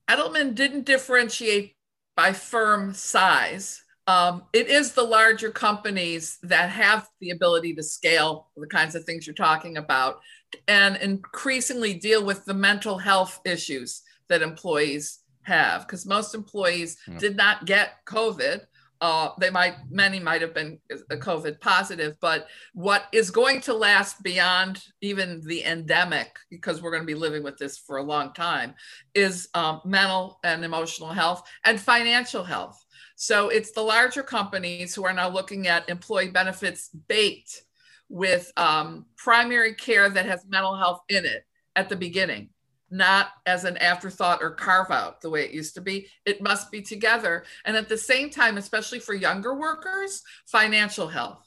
[0.09, 1.75] Edelman didn't differentiate
[2.15, 8.49] by firm size um, it is the larger companies that have the ability to scale
[8.57, 10.21] the kinds of things you're talking about
[10.69, 17.19] and increasingly deal with the mental health issues that employees have because most employees yeah.
[17.19, 18.61] did not get covid
[19.03, 20.81] Uh, they might, many might have been
[21.11, 27.03] COVID positive, but what is going to last beyond even the endemic, because we're going
[27.03, 28.75] to be living with this for a long time,
[29.13, 32.86] is um, mental and emotional health and financial health.
[33.17, 37.63] So it's the larger companies who are now looking at employee benefits baked
[38.11, 41.45] with um, primary care that has mental health in it
[41.75, 42.51] at the beginning,
[42.91, 46.09] not as an afterthought or carve out the way it used to be.
[46.27, 47.45] It must be together.
[47.65, 51.43] And at the same time, especially for younger workers, financial health.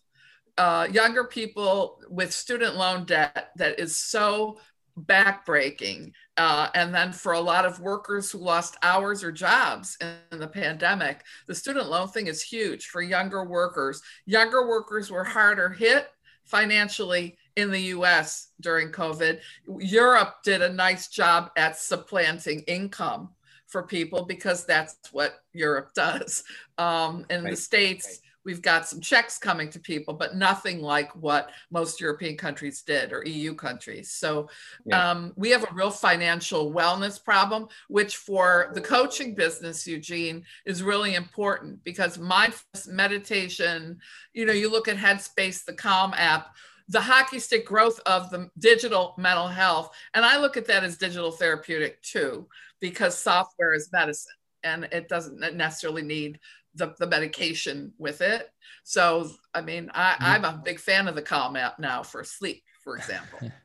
[0.58, 4.60] Uh, younger people with student loan debt that is so
[5.00, 6.12] backbreaking.
[6.40, 9.98] Uh, and then for a lot of workers who lost hours or jobs
[10.32, 14.02] in the pandemic, the student loan thing is huge for younger workers.
[14.26, 16.08] Younger workers were harder hit
[16.46, 19.42] financially in the US during COVID.
[19.80, 23.32] Europe did a nice job at supplanting income
[23.68, 26.46] for people because that's what Europe does.
[26.78, 27.52] Um, in right.
[27.52, 28.22] the States.
[28.50, 33.14] We've got some checks coming to people, but nothing like what most European countries did
[33.14, 34.10] or EU countries.
[34.10, 34.50] So
[34.88, 35.12] yeah.
[35.12, 40.82] um, we have a real financial wellness problem, which for the coaching business, Eugene, is
[40.82, 44.00] really important because mindfulness meditation,
[44.34, 46.56] you know, you look at Headspace, the Calm app,
[46.88, 49.96] the hockey stick growth of the digital mental health.
[50.16, 52.48] And I look at that as digital therapeutic too,
[52.80, 54.34] because software is medicine
[54.64, 56.40] and it doesn't necessarily need
[56.76, 58.50] the, the medication with it.
[58.84, 62.64] So, I mean, I, I'm a big fan of the Calm app now for sleep,
[62.84, 63.40] for example.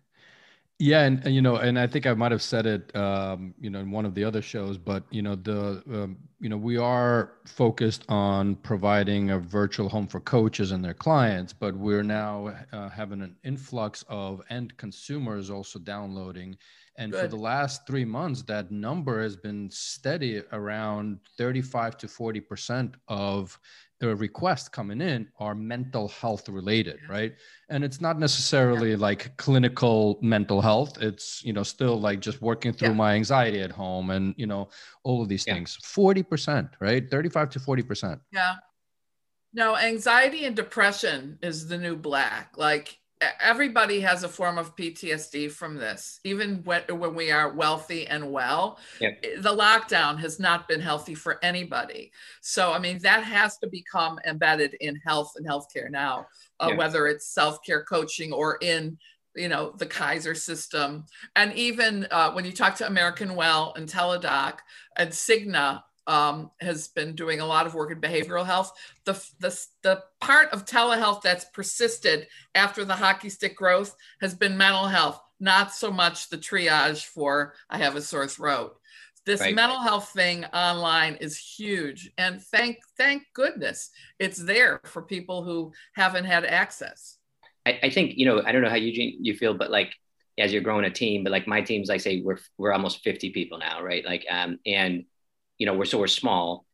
[0.81, 3.71] Yeah, and, and, you know, and I think I might have said it, um, you
[3.71, 6.77] know, in one of the other shows, but you know, the um, you know, we
[6.77, 12.53] are focused on providing a virtual home for coaches and their clients, but we're now
[12.73, 16.57] uh, having an influx of end consumers also downloading.
[16.97, 17.23] And Good.
[17.23, 22.95] for the last three months, that number has been steady around 35 to 40 percent
[23.09, 23.59] of
[24.01, 27.35] the requests coming in are mental health related right
[27.69, 28.97] and it's not necessarily yeah.
[28.97, 32.95] like clinical mental health it's you know still like just working through yeah.
[32.95, 34.69] my anxiety at home and you know
[35.05, 35.55] all of these yeah.
[35.55, 38.57] things 40% right 35 to 40% yeah
[39.53, 42.99] no anxiety and depression is the new black like
[43.41, 48.31] everybody has a form of PTSD from this, even when, when we are wealthy and
[48.33, 48.79] well.
[49.01, 49.23] Yep.
[49.39, 52.13] The lockdown has not been healthy for anybody.
[52.41, 56.27] So, I mean, that has to become embedded in health and healthcare now,
[56.61, 56.79] uh, yep.
[56.79, 58.99] whether it's self care coaching or in
[59.37, 61.05] you know the kaiser system
[61.35, 64.59] and even uh, when you talk to american well and teladoc
[64.97, 68.73] and cigna um, has been doing a lot of work in behavioral health.
[69.05, 74.57] The, the, the part of telehealth that's persisted after the hockey stick growth has been
[74.57, 78.77] mental health, not so much the triage for I have a sore throat.
[79.27, 79.55] This right.
[79.55, 85.73] mental health thing online is huge, and thank thank goodness it's there for people who
[85.95, 87.17] haven't had access.
[87.65, 89.95] I, I think you know I don't know how Eugene you feel, but like
[90.39, 93.31] as you're growing a team, but like my team's like say we're we're almost 50
[93.31, 94.05] people now, right?
[94.05, 95.05] Like um and
[95.59, 96.65] you know, we're so we're small,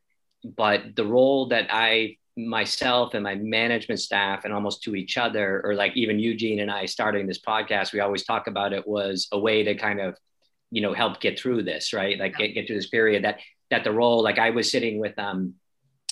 [0.45, 5.61] but the role that I myself and my management staff and almost to each other,
[5.65, 9.29] or like even Eugene and I starting this podcast, we always talk about it was
[9.33, 10.17] a way to kind of,
[10.71, 12.19] you know, help get through this, right?
[12.19, 13.39] Like get, get through this period that
[13.71, 15.55] that the role, like I was sitting with um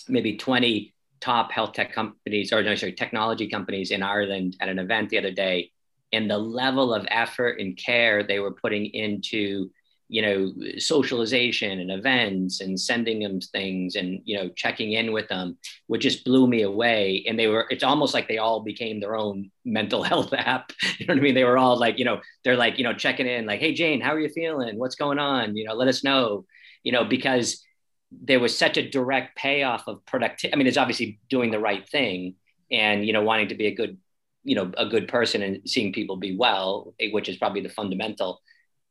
[0.08, 4.78] maybe 20 top health tech companies or no, sorry, technology companies in Ireland at an
[4.78, 5.72] event the other day.
[6.12, 9.70] And the level of effort and care they were putting into
[10.08, 15.28] you know socialization and events and sending them things and you know checking in with
[15.28, 15.56] them
[15.86, 17.24] which just blew me away.
[17.26, 20.72] And they were it's almost like they all became their own mental health app.
[20.98, 21.34] You know what i mean?
[21.34, 24.00] They were all like you know they're like you know checking in like hey jane
[24.00, 24.78] how are you feeling?
[24.78, 25.56] What's going on?
[25.56, 26.46] You know let us know.
[26.82, 27.62] You know because
[28.10, 31.86] there was such a direct payoff of productivity i mean it's obviously doing the right
[31.90, 32.34] thing
[32.70, 33.98] and you know wanting to be a good
[34.44, 37.68] you know a good person and seeing people be well eh, which is probably the
[37.68, 38.40] fundamental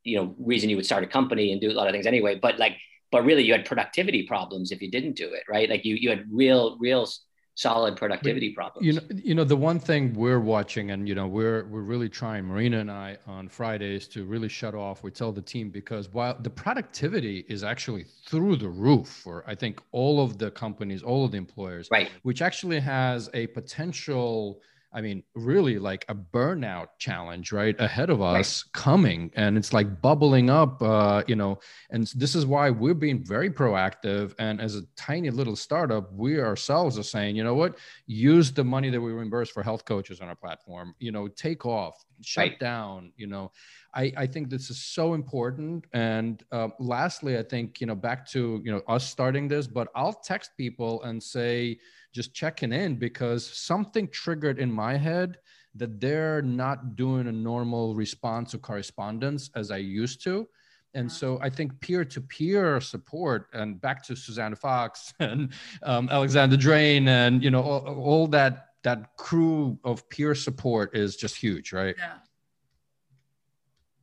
[0.08, 2.34] you know reason you would start a company and do a lot of things anyway
[2.34, 2.74] but like
[3.10, 5.68] but really you had productivity problems if you didn't do it right?
[5.68, 7.06] Like you you had real real
[7.54, 8.86] solid productivity problems.
[8.86, 12.08] you know you know the one thing we're watching and you know we're we're really
[12.08, 16.08] trying marina and i on fridays to really shut off we tell the team because
[16.10, 21.02] while the productivity is actually through the roof for i think all of the companies
[21.02, 22.12] all of the employers right.
[22.22, 24.60] which actually has a potential
[24.90, 28.72] I mean, really like a burnout challenge, right, ahead of us right.
[28.72, 31.58] coming, and it's like bubbling up, uh, you know.
[31.90, 34.34] And this is why we're being very proactive.
[34.38, 37.76] And as a tiny little startup, we ourselves are saying, you know what,
[38.06, 40.94] use the money that we reimburse for health coaches on our platform.
[40.98, 42.60] You know, take off, shut right.
[42.60, 43.12] down.
[43.16, 43.52] You know,
[43.94, 45.86] I I think this is so important.
[45.92, 49.88] And uh, lastly, I think you know back to you know us starting this, but
[49.94, 51.78] I'll text people and say
[52.12, 55.38] just checking in because something triggered in my head
[55.74, 60.48] that they're not doing a normal response or correspondence as I used to.
[60.94, 65.52] And so I think peer-to-peer support and back to Susannah Fox and
[65.82, 71.16] um, Alexandra Drane and you know all, all, that that crew of peer support is
[71.16, 71.94] just huge, right?
[71.98, 72.14] Yeah.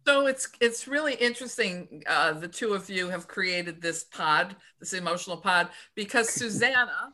[0.05, 2.03] So it's it's really interesting.
[2.07, 7.13] Uh, the two of you have created this pod, this emotional pod, because Susannah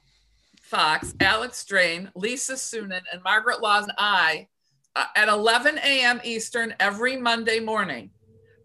[0.62, 4.48] Fox, Alex Drane, Lisa Suennen, and Margaret Laws and I
[4.96, 6.20] uh, at 11 a.m.
[6.24, 8.10] Eastern every Monday morning.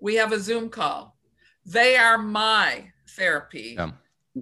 [0.01, 1.16] We have a Zoom call.
[1.64, 3.90] They are my therapy yeah.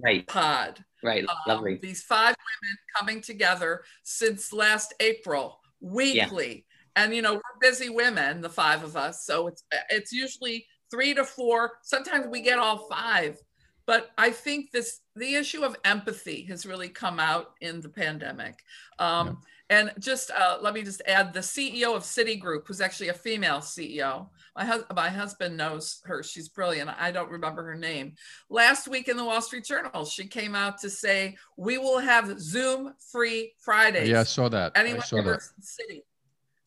[0.03, 0.27] right.
[0.27, 0.83] pod.
[1.05, 1.79] Right, um, lovely.
[1.81, 6.65] These five women coming together since last April, weekly.
[6.97, 7.03] Yeah.
[7.03, 9.25] And you know, we're busy women, the five of us.
[9.25, 11.73] So it's it's usually three to four.
[11.83, 13.37] Sometimes we get all five
[13.85, 18.63] but I think this the issue of empathy has really come out in the pandemic.
[18.99, 19.33] Um, yeah.
[19.67, 23.57] And just uh, let me just add the CEO of Citigroup, who's actually a female
[23.57, 24.27] CEO.
[24.55, 26.21] My, hus- my husband knows her.
[26.21, 26.91] She's brilliant.
[26.99, 28.13] I don't remember her name.
[28.49, 32.39] Last week in the Wall Street Journal, she came out to say, We will have
[32.39, 34.07] Zoom free Fridays.
[34.07, 34.73] Yeah, I saw that.
[34.75, 35.41] Anyone I saw that.
[35.61, 36.03] City.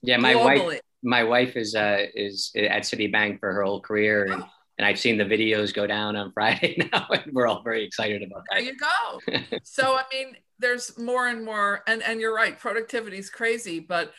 [0.02, 0.66] Yeah, my globally.
[0.66, 0.80] wife.
[1.04, 4.48] My wife is uh, is at Citibank for her whole career, and oh
[4.78, 8.22] and I've seen the videos go down on Friday now, and we're all very excited
[8.22, 8.60] about that.
[8.60, 9.60] There you go.
[9.64, 14.12] so I mean, there's more and more, and and you're right, productivity is crazy, but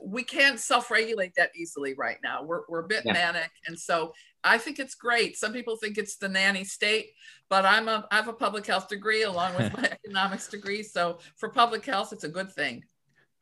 [0.00, 2.42] we can't self-regulate that easily right now.
[2.44, 3.12] We're we're a bit yeah.
[3.12, 4.12] manic, and so
[4.44, 5.36] I think it's great.
[5.36, 7.10] Some people think it's the nanny state,
[7.50, 11.18] but I'm a I have a public health degree along with my economics degree, so
[11.36, 12.84] for public health, it's a good thing.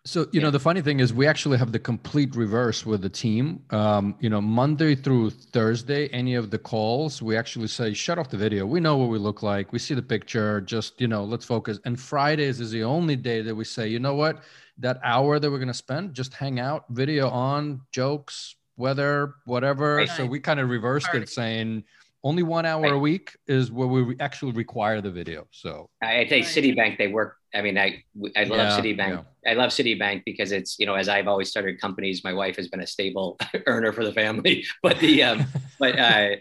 [0.04, 0.42] So you yeah.
[0.42, 3.62] know the funny thing is we actually have the complete reverse with the team.
[3.70, 8.28] Um, you know Monday through Thursday, any of the calls, we actually say shut off
[8.28, 8.66] the video.
[8.66, 9.72] We know what we look like.
[9.72, 10.60] We see the picture.
[10.60, 11.78] Just you know, let's focus.
[11.84, 14.42] And Fridays is the only day that we say, you know what,
[14.78, 19.96] that hour that we're gonna spend, just hang out, video on, jokes, weather, whatever.
[19.96, 20.08] Right.
[20.08, 21.22] So we kind of reversed Party.
[21.22, 21.84] it, saying
[22.24, 22.92] only one hour right.
[22.92, 25.46] a week is where we actually require the video.
[25.50, 28.02] So I tell you, Citibank, they work I mean, I
[28.36, 29.24] I love yeah, Citibank.
[29.44, 29.50] Yeah.
[29.50, 32.68] I love Citibank because it's you know as I've always started companies, my wife has
[32.68, 34.64] been a stable earner for the family.
[34.82, 35.46] But the um,
[35.78, 36.36] but uh,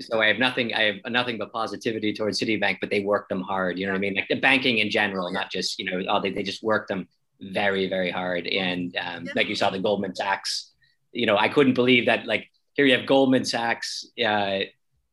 [0.00, 2.78] so I have nothing I have nothing but positivity towards Citibank.
[2.80, 3.78] But they work them hard.
[3.78, 4.14] You know what I mean?
[4.14, 7.08] Like the banking in general, not just you know all they they just work them
[7.40, 8.46] very very hard.
[8.46, 9.32] And um, yeah.
[9.36, 10.70] like you saw the Goldman Sachs.
[11.12, 12.24] You know, I couldn't believe that.
[12.26, 14.06] Like here you have Goldman Sachs.
[14.24, 14.60] Uh,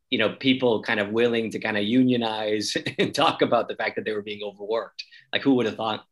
[0.09, 3.95] you know people kind of willing to kind of unionize and talk about the fact
[3.95, 5.03] that they were being overworked.
[5.33, 6.05] Like who would have thought?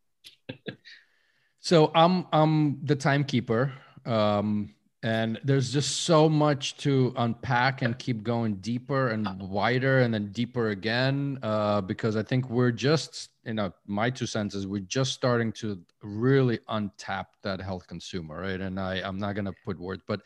[1.60, 3.74] So i'm i'm the timekeeper
[4.06, 4.74] um
[5.04, 10.32] and there's just so much to unpack and keep going deeper and wider and then
[10.32, 15.14] deeper again uh, because i think we're just you know my two senses we're just
[15.14, 18.62] starting to really untap that health consumer right?
[18.62, 20.22] And i i'm not going to put words but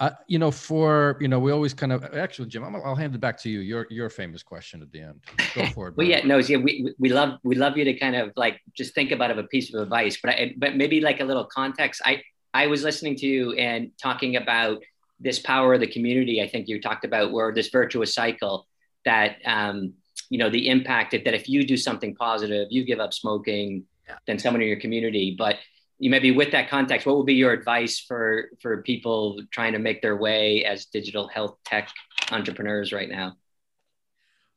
[0.00, 2.62] uh, you know, for you know, we always kind of actually, Jim.
[2.62, 3.60] i will hand it back to you.
[3.60, 5.20] Your your famous question at the end.
[5.54, 5.96] Go for it.
[5.96, 8.94] well, yeah, no, yeah, we we love we love you to kind of like just
[8.94, 12.00] think about of a piece of advice, but I, but maybe like a little context.
[12.04, 12.22] I
[12.54, 14.82] I was listening to you and talking about
[15.18, 16.40] this power of the community.
[16.40, 18.68] I think you talked about where this virtuous cycle
[19.04, 19.94] that um,
[20.30, 23.82] you know the impact that, that if you do something positive, you give up smoking,
[24.06, 24.18] yeah.
[24.28, 25.56] then someone in your community, but
[25.98, 29.78] you maybe with that context, what would be your advice for for people trying to
[29.78, 31.90] make their way as digital health tech
[32.30, 33.36] entrepreneurs right now?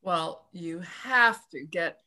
[0.01, 1.99] Well, you have to get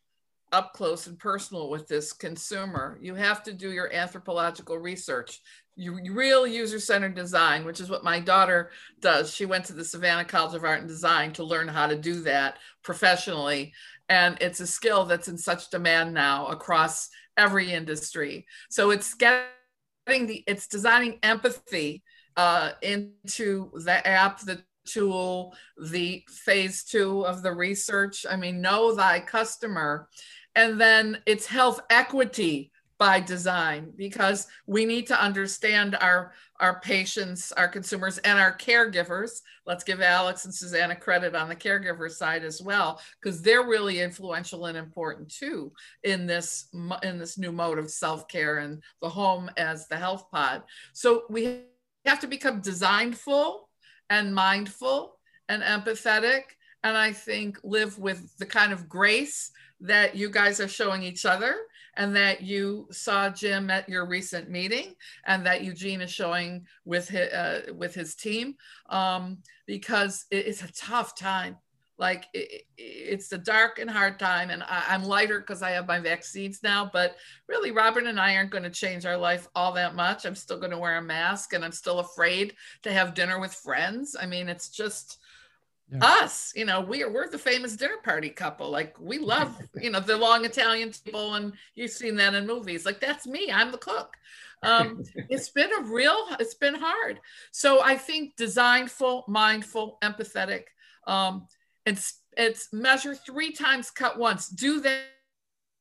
[0.53, 2.99] up close and personal with this consumer.
[3.03, 5.41] You have to do your anthropological research.
[5.77, 8.71] You, real user-centered design, which is what my daughter
[9.01, 9.35] does.
[9.35, 12.21] She went to the Savannah College of Art and Design to learn how to do
[12.23, 13.73] that professionally.
[14.09, 18.47] And it's a skill that's in such demand now across every industry.
[18.71, 19.47] So it's getting
[20.07, 22.03] the it's designing empathy
[22.37, 28.27] uh, into the app, the tool, the phase two of the research.
[28.29, 30.09] I mean, know thy customer,
[30.55, 32.71] and then it's health equity
[33.05, 39.43] by design because we need to understand our our patients, our consumers, and our caregivers.
[39.67, 44.01] Let's give Alex and Susannah credit on the caregiver side as well, because they're really
[44.01, 45.71] influential and important too
[46.03, 46.71] in this
[47.03, 50.63] in this new mode of self care and the home as the health pod.
[50.95, 51.65] So we
[52.07, 53.69] have to become designful
[54.09, 55.19] and mindful
[55.51, 56.45] and empathetic,
[56.83, 59.51] and I think live with the kind of grace
[59.81, 61.55] that you guys are showing each other
[61.97, 64.95] and that you saw Jim at your recent meeting
[65.27, 68.57] and that Eugene is showing with his, uh, with his team
[68.89, 71.57] um, because it's a tough time.
[71.97, 75.87] Like it, it's a dark and hard time, and I, I'm lighter because I have
[75.87, 76.91] my vaccines now.
[76.93, 77.15] But
[77.49, 80.25] really, Robert and I aren't going to change our life all that much.
[80.25, 83.55] I'm still going to wear a mask, and I'm still afraid to have dinner with
[83.55, 84.17] friends.
[84.21, 85.21] I mean, it's just
[85.91, 85.99] yeah.
[86.03, 90.01] us you know we're we're the famous dinner party couple like we love you know
[90.01, 93.79] the long italian table and you've seen that in movies like that's me i'm the
[93.79, 94.15] cook.
[94.63, 97.21] Um, it's been a real it's been hard.
[97.51, 100.65] So i think designful mindful empathetic
[101.07, 101.47] um,
[101.87, 104.49] it's it's measure three times cut once.
[104.49, 105.03] Do that,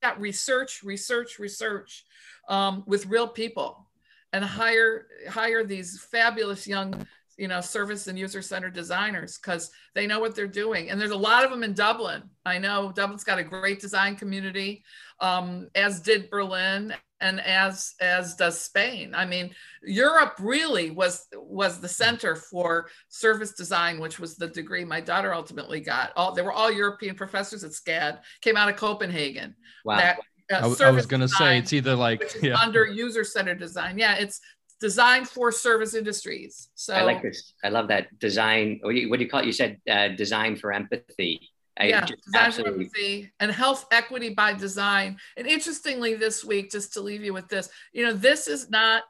[0.02, 2.06] that research research research
[2.50, 3.88] um, with real people
[4.32, 10.08] and hire hire these fabulous young you know service and user centered designers because they
[10.08, 13.24] know what they're doing and there's a lot of them in dublin i know dublin's
[13.24, 14.84] got a great design community
[15.20, 19.50] um, as did berlin and as as does spain i mean
[19.84, 25.34] europe really was was the center for service design which was the degree my daughter
[25.34, 29.56] ultimately got all they were all european professors at scad came out of copenhagen
[29.86, 29.98] wow.
[29.98, 30.20] That,
[30.52, 32.56] uh, I, I, was going to say it's either like yeah.
[32.58, 33.98] under user centered design.
[33.98, 34.42] Yeah, it's
[34.84, 36.68] designed for service industries.
[36.76, 37.54] So I like this.
[37.64, 38.80] I love that design.
[38.82, 39.46] What do you, what do you call it?
[39.46, 41.34] You said uh, design for empathy.
[41.80, 42.86] I yeah, design absolutely...
[42.86, 45.18] empathy and health equity by design.
[45.38, 49.04] And interestingly, this week, just to leave you with this, you know, this is not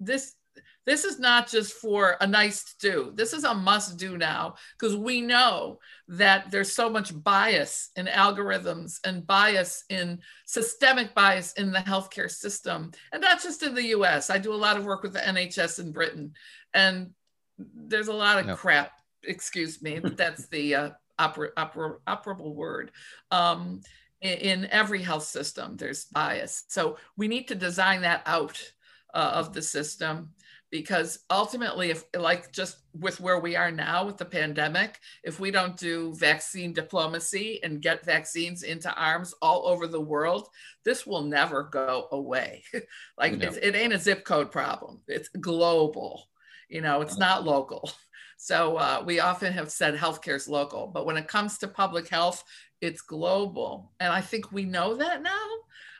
[0.00, 0.34] this
[0.86, 3.12] this is not just for a nice to do.
[3.14, 5.78] This is a must do now because we know
[6.08, 12.30] that there's so much bias in algorithms and bias in systemic bias in the healthcare
[12.30, 12.92] system.
[13.12, 14.30] And not just in the US.
[14.30, 16.32] I do a lot of work with the NHS in Britain.
[16.72, 17.10] And
[17.58, 18.56] there's a lot of no.
[18.56, 22.90] crap, excuse me, but that's the uh, oper- oper- operable word.
[23.30, 23.82] Um,
[24.22, 26.64] in, every health system, there's bias.
[26.68, 28.62] So we need to design that out
[29.14, 30.30] uh, of the system
[30.70, 35.50] because ultimately if like just with where we are now with the pandemic if we
[35.50, 40.48] don't do vaccine diplomacy and get vaccines into arms all over the world
[40.84, 42.62] this will never go away.
[43.18, 43.48] Like no.
[43.48, 45.00] it ain't a zip code problem.
[45.06, 46.28] It's global
[46.68, 47.90] you know it's not local.
[48.42, 52.08] So uh, we often have said healthcare is local but when it comes to public
[52.08, 52.42] health
[52.80, 53.92] it's global.
[54.00, 55.46] And i think we know that now.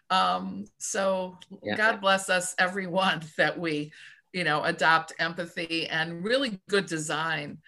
[0.09, 1.77] Um, so yeah.
[1.77, 3.93] god bless us everyone that we
[4.33, 7.59] you know, adopt empathy and really good design.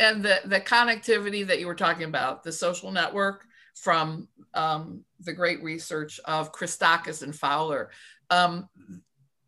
[0.00, 3.44] And the, the connectivity that you were talking about, the social network
[3.74, 7.90] from um, the great research of Christakis and Fowler,
[8.30, 8.68] um,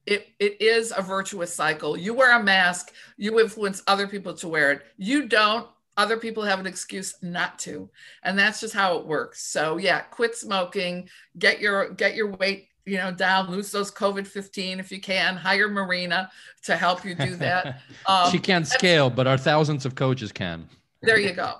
[0.07, 1.96] it, it is a virtuous cycle.
[1.96, 4.82] You wear a mask, you influence other people to wear it.
[4.96, 5.68] You don't,
[6.01, 7.90] other people have an excuse not to
[8.22, 11.07] and that's just how it works so yeah quit smoking
[11.38, 15.37] get your get your weight you know, down, lose those COVID 15 if you can,
[15.37, 16.31] hire Marina
[16.64, 17.81] to help you do that.
[18.07, 20.68] Um, she can't scale, but our thousands of coaches can.
[21.03, 21.55] There you go.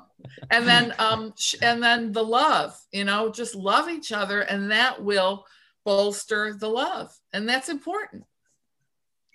[0.51, 5.03] And then, um, and then the love, you know, just love each other, and that
[5.03, 5.47] will
[5.85, 8.25] bolster the love, and that's important.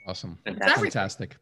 [0.07, 0.81] Awesome, fantastic.
[0.81, 1.37] Fantastic.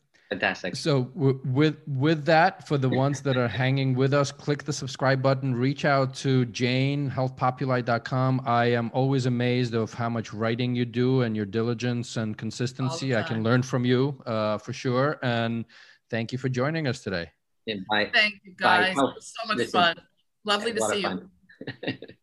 [0.76, 4.74] So w- with with that, for the ones that are hanging with us, click the
[4.74, 5.56] subscribe button.
[5.56, 8.42] Reach out to Jane healthpopuli.com.
[8.46, 13.16] I am always amazed of how much writing you do and your diligence and consistency.
[13.16, 15.20] I can learn from you uh, for sure.
[15.24, 15.66] And
[16.10, 17.32] thank you for joining us today.
[17.66, 18.10] Yeah, bye.
[18.14, 18.96] Thank you, guys.
[18.96, 19.02] Bye.
[19.02, 19.96] It was so much Listen, fun.
[20.46, 21.98] Lovely to see you.